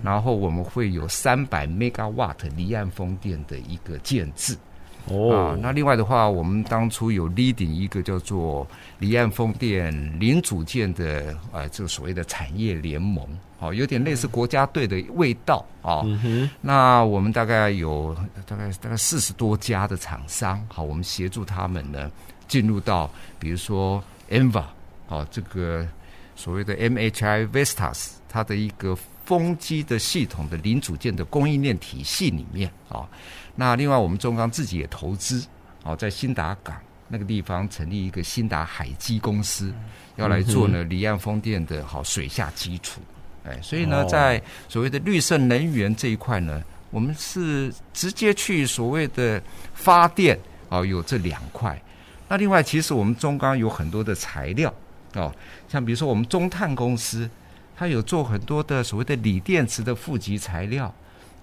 [0.00, 4.56] 然后我们会有三百 megawatt 离岸风电的一个建置。
[5.06, 8.66] 哦、啊，那另外的话，我们当初有 leading 一个叫做
[8.98, 13.22] 离岸风电零组件的呃，这个所谓的产业联盟，
[13.58, 16.02] 好、啊，有点类似国家队的味道啊。
[16.62, 22.10] 那我们大概有大概大概四十多家的厂商，好，我们协助他们呢
[22.48, 24.64] 进入到比如说 ENVA
[25.08, 25.86] 哦，这个
[26.34, 28.96] 所谓的 MHI Vestas 它的一个
[29.26, 33.06] 风机的系统的零组件的供应链体系里面啊。
[33.56, 35.46] 那另外，我们中钢自己也投资，
[35.84, 36.76] 哦，在新达港
[37.06, 39.72] 那个地方成立一个新达海基公司，
[40.16, 43.00] 要来做呢离岸风电的好水下基础，
[43.44, 49.40] 哎，所以呢，在所谓的绿色能源这一块呢，我们是直接去所谓的
[49.72, 50.36] 发电，
[50.68, 51.80] 哦，有这两块。
[52.26, 54.74] 那另外，其实我们中钢有很多的材料，
[55.12, 55.32] 哦，
[55.68, 57.30] 像比如说我们中碳公司，
[57.76, 60.92] 它有做很多的所谓的锂电池的负极材料。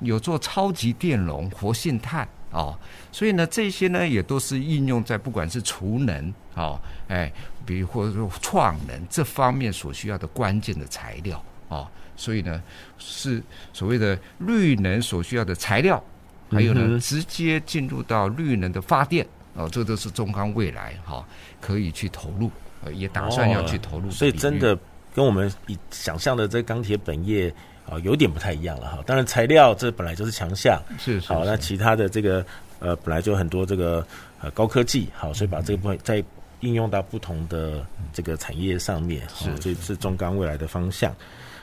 [0.01, 2.77] 有做超级电容、活性炭哦，
[3.11, 7.31] 所以呢，这些呢也都是应用在不管是储能哦，哎，
[7.65, 11.87] 比如或者说创能这方面所需要的关键的材料哦，
[12.17, 12.61] 所以呢
[12.97, 13.41] 是
[13.71, 16.03] 所谓的绿能所需要的材料，
[16.49, 21.25] 还有呢、嗯、直接进入到绿能的发电哦，这都是中钢未来哈、哦、
[21.61, 22.51] 可以去投入，
[22.91, 24.77] 也打算要去投入、哦，所以真的
[25.13, 27.53] 跟我们以想象的这钢铁本业。
[27.89, 28.99] 啊，有点不太一样了哈。
[29.05, 31.43] 当然，材料这本来就是强项，是，好。
[31.43, 32.45] 那其他的这个
[32.79, 34.05] 呃，本来就很多这个
[34.41, 36.23] 呃高科技，好，所以把这个部分再
[36.61, 41.13] 应用到不同的这个产业上面，是，这是中钢未来的方向。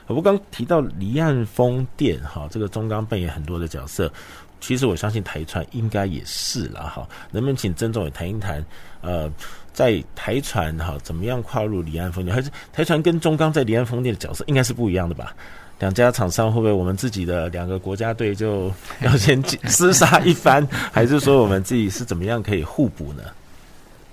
[0.07, 4.11] 我刚提到离岸风电，哈，这个中钢扮演很多的角色。
[4.59, 7.07] 其实我相信台船应该也是了哈。
[7.31, 8.61] 能不能请曾总也谈一谈？
[9.01, 9.31] 呃，
[9.71, 12.35] 在台船哈，怎么样跨入离岸风电？
[12.35, 15.33] 还是台船跟中钢在离岸风电的角色应该是不一样的吧？
[15.79, 18.71] 两家厂商会不会我们自己的两个国家队就
[19.01, 23.23] 要先厮杀一番，还是说我们自己是怎么样可以互补呢？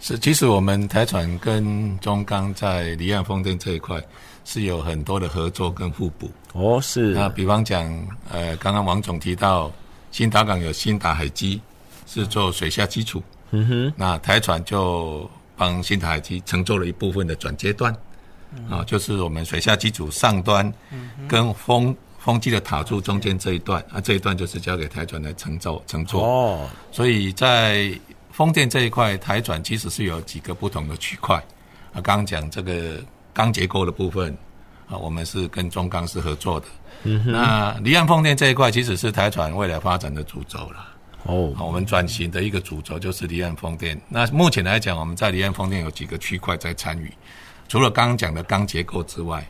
[0.01, 4.01] 是，其实我们台船跟中钢在离岸风电这一块
[4.45, 6.31] 是有很多的合作跟互补。
[6.53, 7.15] 哦，是。
[7.15, 7.85] 那比方讲，
[8.31, 9.73] 呃，刚刚王总提到
[10.13, 11.61] 新达港有新达海基
[12.07, 17.93] 是做水下基础，嗯哼，那台船就帮新达海基承做了一部分的转接段。
[18.71, 20.73] 啊，就是我们水下机组上端
[21.29, 26.25] 跟风风机的塔柱中间这一段，啊，这一段就是交给台船来承做承做。
[26.25, 27.91] 哦，所以在
[28.33, 31.37] 风电这一块，台船其实是有几个不同的区块。
[31.93, 33.01] 啊，刚刚讲这个
[33.33, 34.37] 钢结构的部分，
[34.89, 36.67] 啊，我们是跟中钢是合作的。
[37.05, 37.33] 嗯哼。
[37.33, 40.89] 那离岸风电这一块，其实是台船未来发展的主轴了。
[41.23, 41.55] 哦。
[41.59, 43.99] 我们转型的一个主轴就是离岸风电。
[44.09, 47.13] 那目前来讲，我们在离岸风电有几个区块在参与。
[47.69, 49.47] 除了刚刚讲的钢结构之外，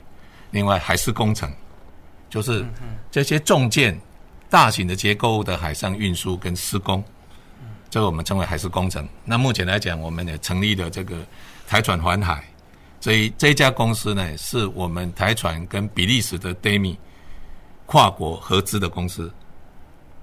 [0.50, 1.52] 另外海事工程，
[2.30, 2.64] 就是
[3.10, 3.98] 这些重件、
[4.48, 7.04] 大型的结构的海上运输跟施工，
[7.90, 9.06] 这个我们称为海事工程。
[9.24, 11.18] 那目前来讲，我们也成立了这个
[11.66, 12.44] 台船环海
[13.00, 16.96] 这一这家公司呢，是我们台船跟比利时的 Demi
[17.84, 19.32] 跨国合资的公司，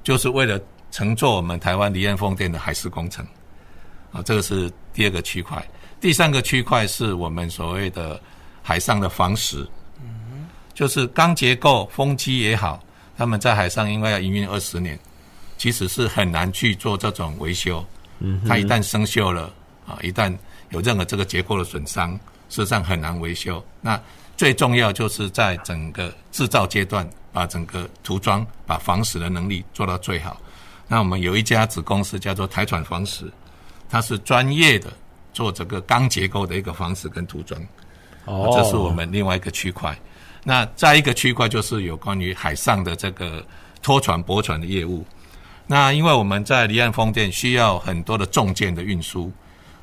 [0.04, 0.60] 就是为了
[0.92, 3.26] 乘坐我们台湾离岸风电的海事工程。
[4.12, 5.66] 啊，这个是第二个区块。
[6.04, 8.20] 第三个区块是我们所谓的
[8.62, 9.66] 海上的防蚀，
[10.02, 12.84] 嗯，就是钢结构、风机也好，
[13.18, 15.00] 他们在海上应该要营运二十年，
[15.58, 17.82] 其实是很难去做这种维修。
[18.20, 19.44] 嗯，它一旦生锈了
[19.88, 20.38] 啊，一旦
[20.72, 22.12] 有任何这个结构的损伤，
[22.50, 23.64] 事实上很难维修。
[23.80, 23.98] 那
[24.36, 30.36] 最重要就是在整个制造阶段，把整个涂装、把防蚀的能力做到最好。
[30.86, 33.32] 那我们有一家子公司叫做台船防蚀，
[33.90, 34.92] 它是专业的。
[35.34, 37.60] 做这个钢结构的一个方式跟涂装，
[38.26, 39.98] 哦，这是我们另外一个区块。
[40.46, 43.46] 那再一个区块就是有关于海上的这个
[43.82, 45.06] 拖船、驳船的业务。
[45.66, 49.32] 那因为我们在离岸风电需要很多的重件的运输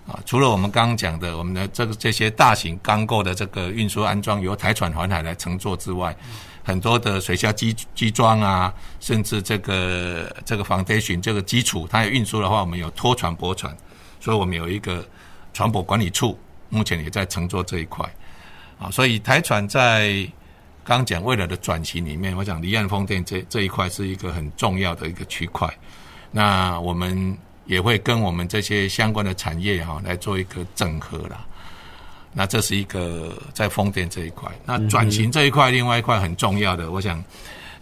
[0.07, 6.14] 啊，除了我们刚刚讲的我们的这个这些大型钢构的这个运输安装由台船环海来乘坐之外，
[6.62, 13.74] 很多的水下基基桩啊，甚至这个这个 foundation 这个基础，它有运输的话，我们有拖船、驳船，
[14.20, 15.03] 所以我们有一个。
[15.53, 16.38] 船舶管理处
[16.68, 18.09] 目前也在承做这一块，
[18.78, 20.26] 啊，所以台船在
[20.84, 25.68] 刚讲未来的转型里面，我想离岸风电这这一块是一个很重要的一个区块。
[26.30, 27.36] 那我们
[27.66, 31.44] 也会跟我们这些相关的产业哈来做一个整合啦。
[32.32, 37.22] 那这是一个在风电这一块，那转型这一块，另外一块很重要的，我想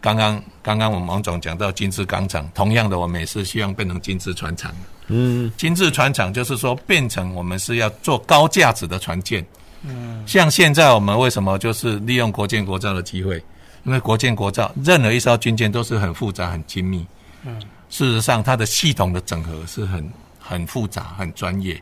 [0.01, 4.75] 刚刚刚刚我们王总讲到精致钢厂，同样的，我们也是希望变成精致船厂。
[5.11, 9.45] 嗯，精致船厂就是说，变成我们是要做高价值的船舰。
[9.83, 13.43] 嗯，像现在我们为什么就是利用国建国造的机会？
[13.85, 17.07] 因为国建国造任何一艘军舰都是很复杂、很精密。
[17.45, 21.81] 嗯，事实上它的系统的整合是很很复杂、很专业。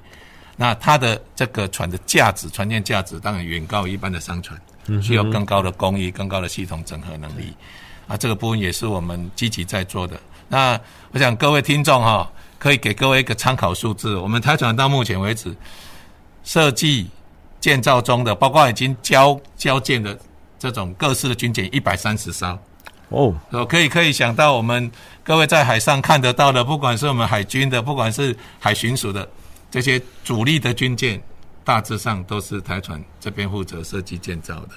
[0.57, 4.57] 那它的这个船的价值，船舰价值当然远高于一般的商船，
[5.03, 7.53] 需要更高的工艺、更高的系统整合能力。
[8.07, 10.20] 啊，这个部分也是我们积极在做的。
[10.49, 10.79] 那
[11.11, 12.31] 我想各位听众哈。
[12.59, 14.17] 可以给各位一个参考数字。
[14.17, 15.55] 我们台船到目前为止
[16.45, 17.09] 设计
[17.61, 20.19] 建造中的，包括已经交交建的
[20.59, 22.59] 这种各式的军舰一百三十艘。
[23.09, 23.33] 哦，
[23.69, 24.91] 可以可以想到，我们
[25.23, 29.29] 各位在海上看得到的，不管是我们海军的，不管是海巡署的
[29.71, 31.23] 这些主力的军舰，
[31.63, 34.71] 大致上都是台船这边负责设计建造的。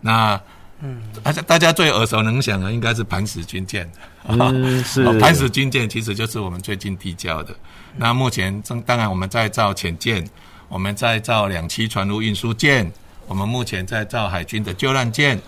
[0.00, 0.38] 那
[0.82, 3.86] 嗯，而且大家最耳熟能详的应该是磐石军舰，
[4.26, 7.54] 嗯， 是磐石军舰其实就是我们最近递交的。
[7.96, 10.26] 那目前正当然我们在造潜舰，
[10.68, 12.90] 我们在造两栖船坞运输舰，
[13.26, 15.38] 我们目前在造海军的救难舰，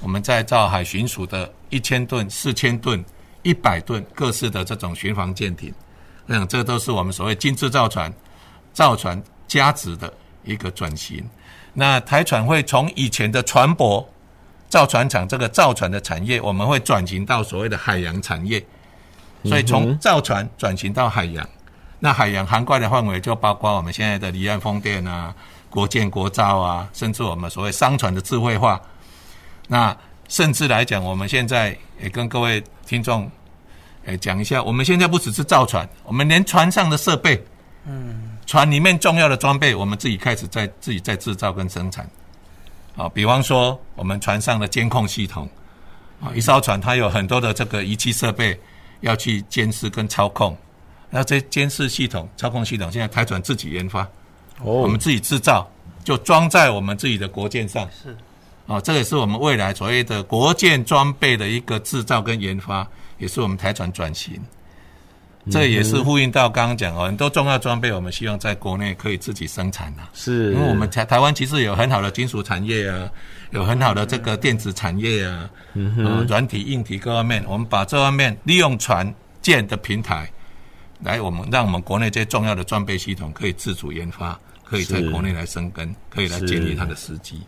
[0.00, 3.04] 我们在造海巡署的一千吨、四千吨、
[3.42, 5.70] 一百吨各式的这种巡防舰艇。
[6.26, 8.10] 我想这都是我们所谓精致造船、
[8.72, 10.10] 造船价值的
[10.44, 11.22] 一个转型。
[11.74, 14.02] 那台船会从以前的船舶。
[14.68, 18.62] 造船厂这个造船的产业，我们会转型到所谓的海洋产业，
[19.44, 21.48] 所以从造船转型到海洋，
[21.98, 25.34] 那海洋涵盖的范围就包括我们现在的离岸风电啊、
[25.70, 28.80] 国建国造啊，甚至我们所谓商船的智慧化。
[29.66, 29.96] 那
[30.28, 33.30] 甚至来讲，我们现在也跟各位听众
[34.04, 37.42] 诶讲一下，我们现在不只是造船，我们连船上的设备，
[37.86, 42.06] 嗯，船里面重要的装备，我们自己开始在自己在制造跟生产。
[42.98, 45.48] 啊，比方说我们船上的监控系统，
[46.20, 48.58] 啊，一艘船它有很多的这个仪器设备
[49.02, 50.58] 要去监视跟操控，
[51.08, 54.02] 那这监视系统、操控系统现在台船自己研发，
[54.62, 55.70] 哦，我们自己制造，
[56.02, 58.16] 就装在我们自己的国舰上，是，
[58.66, 62.84] 啊，这个也是我们未来所谓的国舰装备的一个制造跟研发，
[63.18, 64.42] 也是我们台船转型。
[65.50, 70.02] 这也是呼应到刚刚讲哦，很多重要装备，我们希望在国内可以自己生产的。
[70.12, 73.10] 是，因为我们台台湾其实有很好的金属产业啊，
[73.50, 80.30] 有很好的这个电子产业啊，嗯哼，软体、硬体各方面，我们把这方面利用船舰的平台，
[81.02, 87.40] 来我们让我们国内这些重要的装备系统可以自主研发，可以在国内来生根，可以来建立它的时机。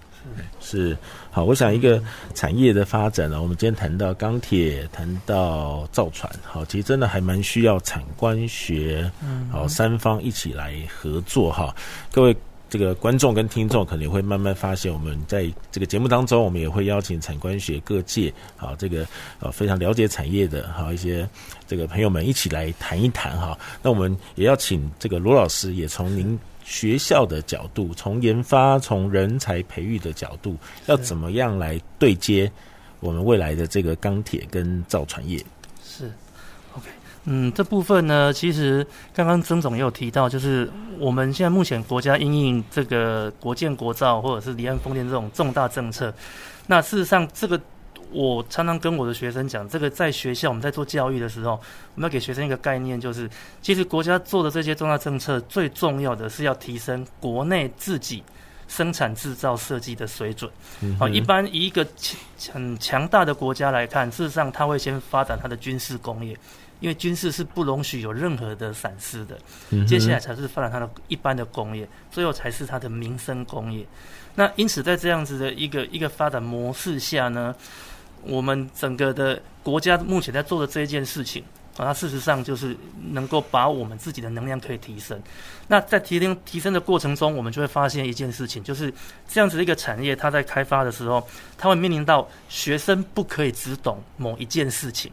[0.60, 0.96] 是
[1.30, 2.02] 好，我想一个
[2.34, 9.10] 产业的发展呢，我们今天谈到钢铁，谈到造船，好，其实真的还蛮需要产官学，
[9.50, 11.74] 好三方一起来合作哈。
[12.12, 12.36] 各位
[12.68, 19.06] 这个观众跟听众可能会慢慢发现，我们在这个节目当中，我们也会邀请产官学各界，好这个
[19.40, 21.28] 呃非常了解产业的，好一些
[21.66, 23.58] 这个朋友们一起来谈一谈哈。
[23.82, 26.38] 那我们也要请这个罗老师也从您。
[26.70, 30.56] 学校的角度，从研发、从人才培育的角度，
[30.86, 32.48] 要怎么样来对接
[33.00, 35.44] 我们未来的这个钢铁跟造船业？
[35.82, 36.04] 是
[36.76, 36.86] ，OK，
[37.24, 46.14] 嗯，这部分呢，其实刚刚曾总也有提到，就是我们现在目前国家因应这个国建国造或者是离岸风电这种重大政策，
[46.68, 47.60] 那事实上这个。
[48.12, 51.52] 我常常跟我的学生讲，这个在学校我们在做教育的时候，
[51.94, 53.28] 我们要给学生一个概念，就是
[53.62, 58.22] 其实国家做的这些重大政策，最重要的是要提升国内自己
[58.68, 60.50] 生产制造设计的水准。
[60.98, 61.86] 好，一般以一个
[62.52, 66.36] 很强大的国家来看，事实上他会先发展他的军事工业，
[66.80, 69.38] 因为军事是不容许有任何的闪失的。
[69.86, 73.86] 接下来才是发展他的一般的工业，最后才是他的民生工业。
[74.36, 77.54] 那因此在这样子的一个一个发展模式下呢，
[78.22, 81.42] 我们整个的国家目前在做的这一件事情
[81.76, 82.76] 啊，它事实上就是
[83.12, 85.20] 能够把我们自己的能量可以提升。
[85.68, 88.92] 那在提升提升的过程中，我们就会发现一件事情，就是
[89.28, 95.10] 这样子的一个产业，它在开发的时候，它会面临到学生不可以只懂某一件事情。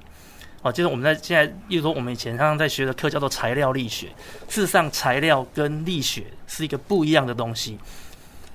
[0.63, 4.07] 哦，就是我们在现在，例如说我们以前常常在学的课叫做材料力学，
[4.49, 7.77] 事实上材料跟力学是一个不一样的东西。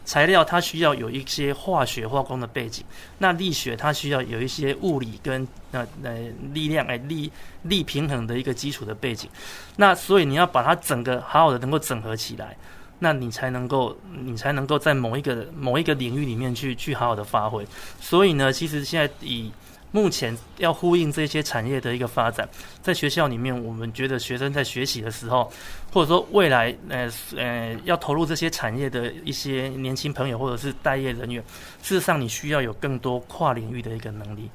[0.05, 2.85] 材料它需要有一些化学化工的背景，
[3.19, 6.19] 那力学它需要有一些物理跟呃呃
[6.53, 7.31] 力量哎力
[7.63, 9.29] 力平衡的一个基础的背景，
[9.77, 12.57] 那所以你要把它整个好好的能够整合起来，
[12.99, 17.67] 那你才能够你才能够在某一个某一个领域里面去去好好的发挥。
[18.01, 19.53] 所以呢，其实现在以
[19.93, 22.49] 目前要呼应这些产业的一个发展，
[22.81, 25.53] 在学校里面，我们觉得学生在学习的时候，
[25.93, 31.45] 或者说未来，呃呃，要投入这些产业的一些年轻朋友或者是待业人员，
[31.83, 34.51] 事实上你需要有更多跨领域的一个能力。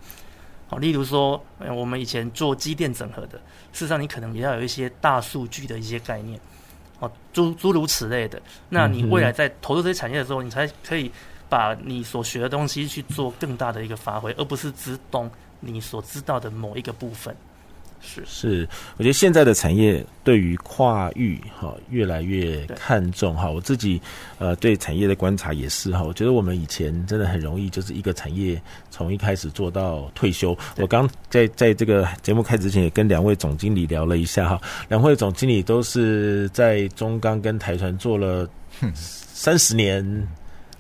[0.68, 3.38] 好，例如说，呃，我们以前做机电整合的，
[3.72, 6.40] 事实上你可能也要有一些大数据的一些概念，
[7.00, 8.42] 哦，诸诸如此类的。
[8.70, 11.12] 那你未来在投入这些产业的时候，你才可以。
[11.50, 15.30] 把你所学的东西去做更大的一个发挥，而不是只懂
[15.60, 17.36] 你所知道的某一个部分。
[18.00, 23.50] 是是，我觉得现在的产业对于跨域哈越来越看重哈。
[23.50, 24.00] 我自己
[24.38, 30.56] 呃对产业的观察也是哈，我觉得我们以前真的很容易就是一个产业从一开始做到退休。
[30.78, 38.48] 我刚在在这个节目开始之前也跟两位总经理聊了一下哈，两位总经理都是在中钢跟台船做了
[38.94, 40.06] 三十年。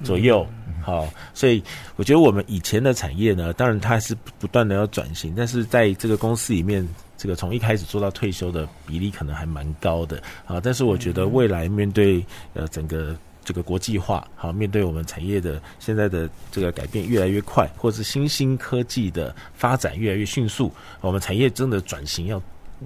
[0.03, 0.45] 左右，
[0.83, 1.63] 好，所以
[1.95, 6.87] 我觉得我们以前的产业呢，当然它是不断的要转型，但是在这个公司里面，
[7.17, 12.23] 这个从一开始做到退休的比例可能还蛮高的，啊，但是我觉得未来面对
[12.53, 20.71] 呃整个这个国际化，好，面对我们产业的现在的这个改变越来越快，或是新兴科技的发展越来越迅速，
[21.01, 22.41] 我们产业真的转型要。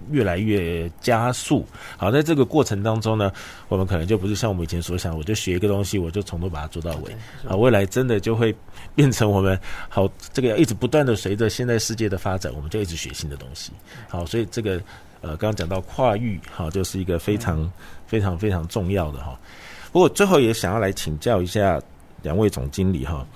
[0.09, 1.65] 越来越加速。
[1.97, 3.31] 好，在这个过程当中呢，
[3.67, 7.11] 我们可能就不是像我们以前所想，我就学一个东西，我就从头把它做到尾。
[7.47, 8.55] 啊，未来真的就会
[8.95, 13.71] 变成我们好，这个要一直不断的随着现在世界的发展，我们就一直学新的东西。
[14.07, 14.81] 好，所以这个
[15.21, 17.71] 呃，刚刚讲到跨域，哈，就是一个非常
[18.07, 19.37] 非常非常重要的哈。
[19.91, 21.81] 不过最后也想要来请教一下
[22.21, 23.27] 两位总经理哈，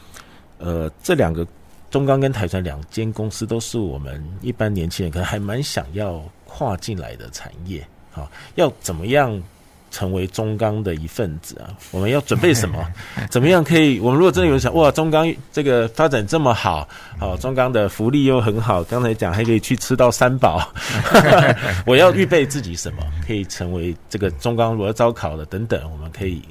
[0.57, 1.45] 呃，这两个
[1.91, 6.23] 中钢跟台船两间公司都是我们一般年轻人可能还蛮想要。
[6.57, 9.43] 跨进来的产业，好，要怎么样
[9.91, 11.67] 成为中钢的一份子啊？
[11.91, 12.81] 我们要准备什么？
[13.29, 13.99] 怎么样可以？
[13.99, 16.87] 我们如果真的有人想，哇，中钢这个发展这么好，
[17.19, 20.65] 好，中钢的福利又很好，刚才讲还可以去吃到三宝，
[21.85, 26.41] 我要预备自己什么，可以成为这个中钢如果要招考的等等，我们可以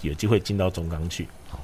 [0.00, 1.28] 有机会进到中钢去。
[1.48, 1.60] 好，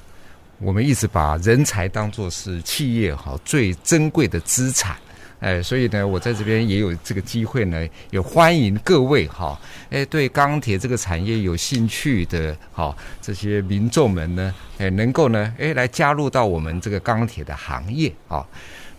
[0.61, 4.97] 我们一直把人才当作是企业好最珍贵的资产。
[5.41, 9.59] 哎，所以呢，我在这边也有这个机会呢，也欢迎各位哈，
[9.91, 18.47] 哎，对钢铁这个产业有兴趣的哈，这些民众们呢，哎，能够呢，哎，来加入到我们这个钢铁的行业啊。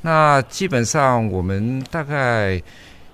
[0.01, 2.61] 那基本上我们大概。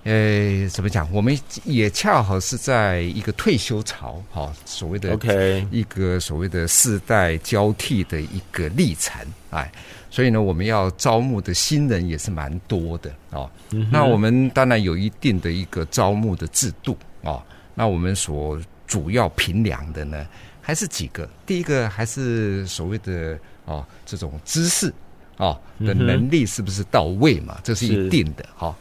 [0.06, 1.12] 呃，怎么讲？
[1.12, 9.72] 我们也恰好是在一个退休潮，哈，所谓的 OK，一个所谓的世代交替的一个历程，哎，
[10.12, 13.50] 所以呢，我们要招募的新人也是蛮多的哦。
[13.92, 17.42] 那我们当然有一定的一个招募的制度哦。
[17.74, 20.24] 那我们所主要评量的呢，
[20.62, 23.36] 还是几个，第一个还是所谓的
[23.66, 24.94] 哦，这种知识
[25.38, 27.60] 哦的能力是不是到位嘛？
[27.64, 28.76] 这是一定的哈。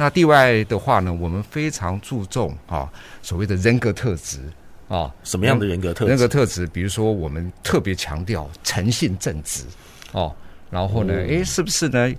[0.00, 2.90] 那第外的话呢，我们非常注重啊，
[3.20, 4.38] 所谓的人格特质
[4.88, 6.08] 啊，什么样的人格特质？
[6.08, 9.62] 人格特质，比如说我们特别强调诚信正直
[10.12, 10.34] 哦，
[10.70, 12.14] 然后呢，哎、嗯，是不是呢？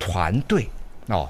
[0.00, 0.68] 团队
[1.06, 1.28] 哦，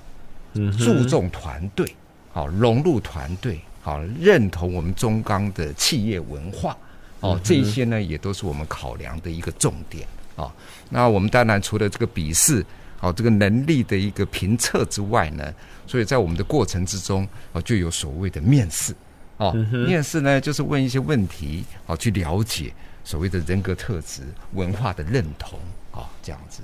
[0.55, 1.95] 嗯，注重团队，
[2.33, 6.75] 好融入团队，好认同我们中钢的企业文化
[7.21, 10.51] 哦，这些呢，也都是我们考量的一个重点啊。
[10.89, 12.65] 那我们当然除了这个笔试。
[12.99, 15.53] 好，这个能力的一个评测之外呢，
[15.87, 18.95] 所以在我们的过程之中，哦，就有所谓的面试，
[19.37, 19.53] 哦，
[19.87, 22.73] 面试呢就是问一些问题，哦，去了解
[23.05, 24.23] 所谓的人格特质、
[24.55, 25.59] 文化的认同，
[25.93, 26.63] 哦，这样子，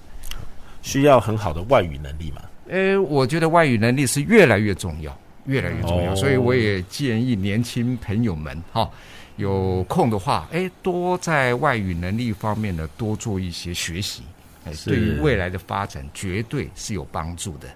[0.80, 2.42] 需要很好的外语能力吗？
[2.68, 8.88] 诶，我觉得外语能力是越来越重要，越来越重要，哦，所以我也建议年轻朋友们，哈，
[9.36, 14.22] 有空的话，哎，多在外语能力方面呢，多做一些学习。
[14.64, 17.68] 哎，对于未来的发展绝对是有帮助的。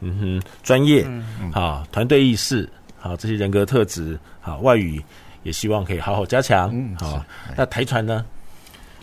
[0.00, 5.02] 嗯哼，专业，嗯，好，团队意识，好，这些人格特质，好，外语
[5.42, 6.70] 也希望可以好好加强。
[6.72, 7.24] 嗯，好，
[7.56, 8.24] 那台船呢？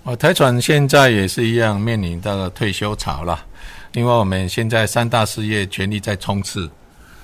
[0.03, 3.45] 哦，台船现在也是一样面临到了退休潮了。
[3.91, 6.69] 另外，我们现在三大事业全力在冲刺，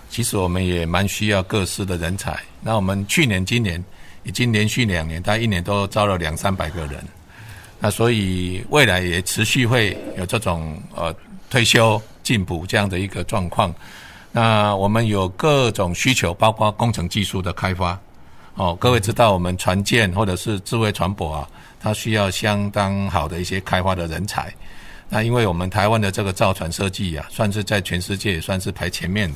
[0.10, 2.40] 其实我们也蛮需要各司的人才。
[2.62, 3.84] 那我们去年、今年
[4.24, 7.04] 已经连续两年，大概一年都招了两三百个人。
[7.84, 11.14] 那所以未来也持续会有这种呃
[11.50, 13.76] 退休进补这样的一个状况。
[14.32, 18.00] 那我们有各种需求，包括工程技术的开发。
[18.56, 21.46] 哦，各位知道我们船舰或者是智慧船舶啊，
[21.78, 24.54] 它需要相当好的一些开发的人才。
[25.10, 29.36] 那因为我们台湾的这个造船设计啊，算是在全世界也算是排前面的，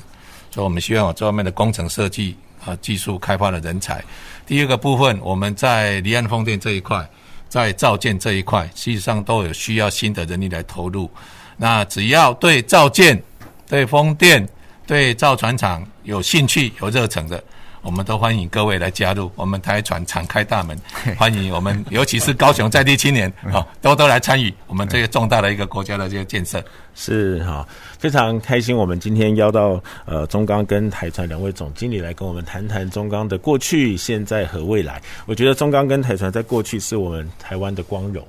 [0.52, 2.34] 所以我们希望有这方面的工程设计
[2.66, 4.02] 啊技术开发的人才。
[4.46, 7.06] 第二个部分，我们在离岸风电这一块。
[7.50, 11.10] 在造舰这一块，实际上都有需要新的人力来投入。
[11.58, 13.22] 那只要对造舰、
[13.68, 14.48] 对风电、
[14.86, 17.44] 对造船厂有兴趣、有热忱的，
[17.82, 19.32] 我们都欢迎各位来加入。
[19.36, 20.78] 我们台船敞开大门，
[21.18, 26.64] 欢迎我们，尤其是高雄在地青年啊， 多多来参与我们这个重大的一个国家的这个建设。
[26.96, 27.68] 是哈，
[28.00, 28.76] 非常开心。
[28.76, 35.02] 我们今天邀到呃中钢跟台船两位总经理来跟我们谈谈中钢的过去、现在和未来。
[35.26, 38.26] 我觉得中钢跟台船在过去是我们台湾的光荣。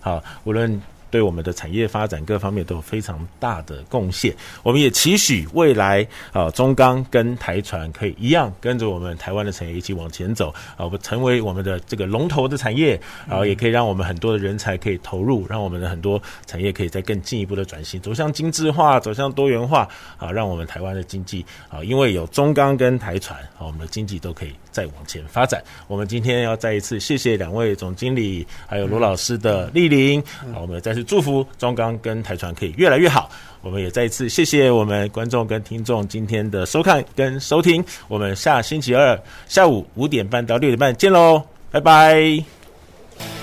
[0.00, 0.80] 好，无论。
[1.12, 4.34] 对我们的产业发展各方面都有非常大的贡献。
[4.62, 12.98] 我们也期许未来啊，中钢跟台船可以一样跟着我们台湾的产业一起往前走啊，成为我们的这个龙头的产业，
[13.28, 19.86] 然后也可以让我们很多的人才可以投入，让我们的很多产业可以再更进一步的转型，走向精致化，走向多元化
[20.16, 25.62] 啊，让我们台湾的经济啊，因为有中钢跟台船啊，我们的经济都可以再往前发展。
[25.86, 30.20] 我们今天要再一次谢谢两位总经理，还有罗老师的莅临，
[30.52, 31.04] 好，我们再次。
[31.04, 33.30] 祝福中钢跟台船可以越来越好。
[33.60, 37.84] 我们也再一次谢谢我们观众跟听众今天的收看跟收听。
[38.08, 42.42] 我们下星期二下午五点半到六点半见喽，拜拜。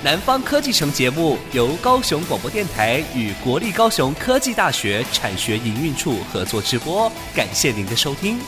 [0.04, 8.40] 南方科技城节目由高雄广播电台与国立高雄科技大学产学营运处合作直播，感谢您的收听。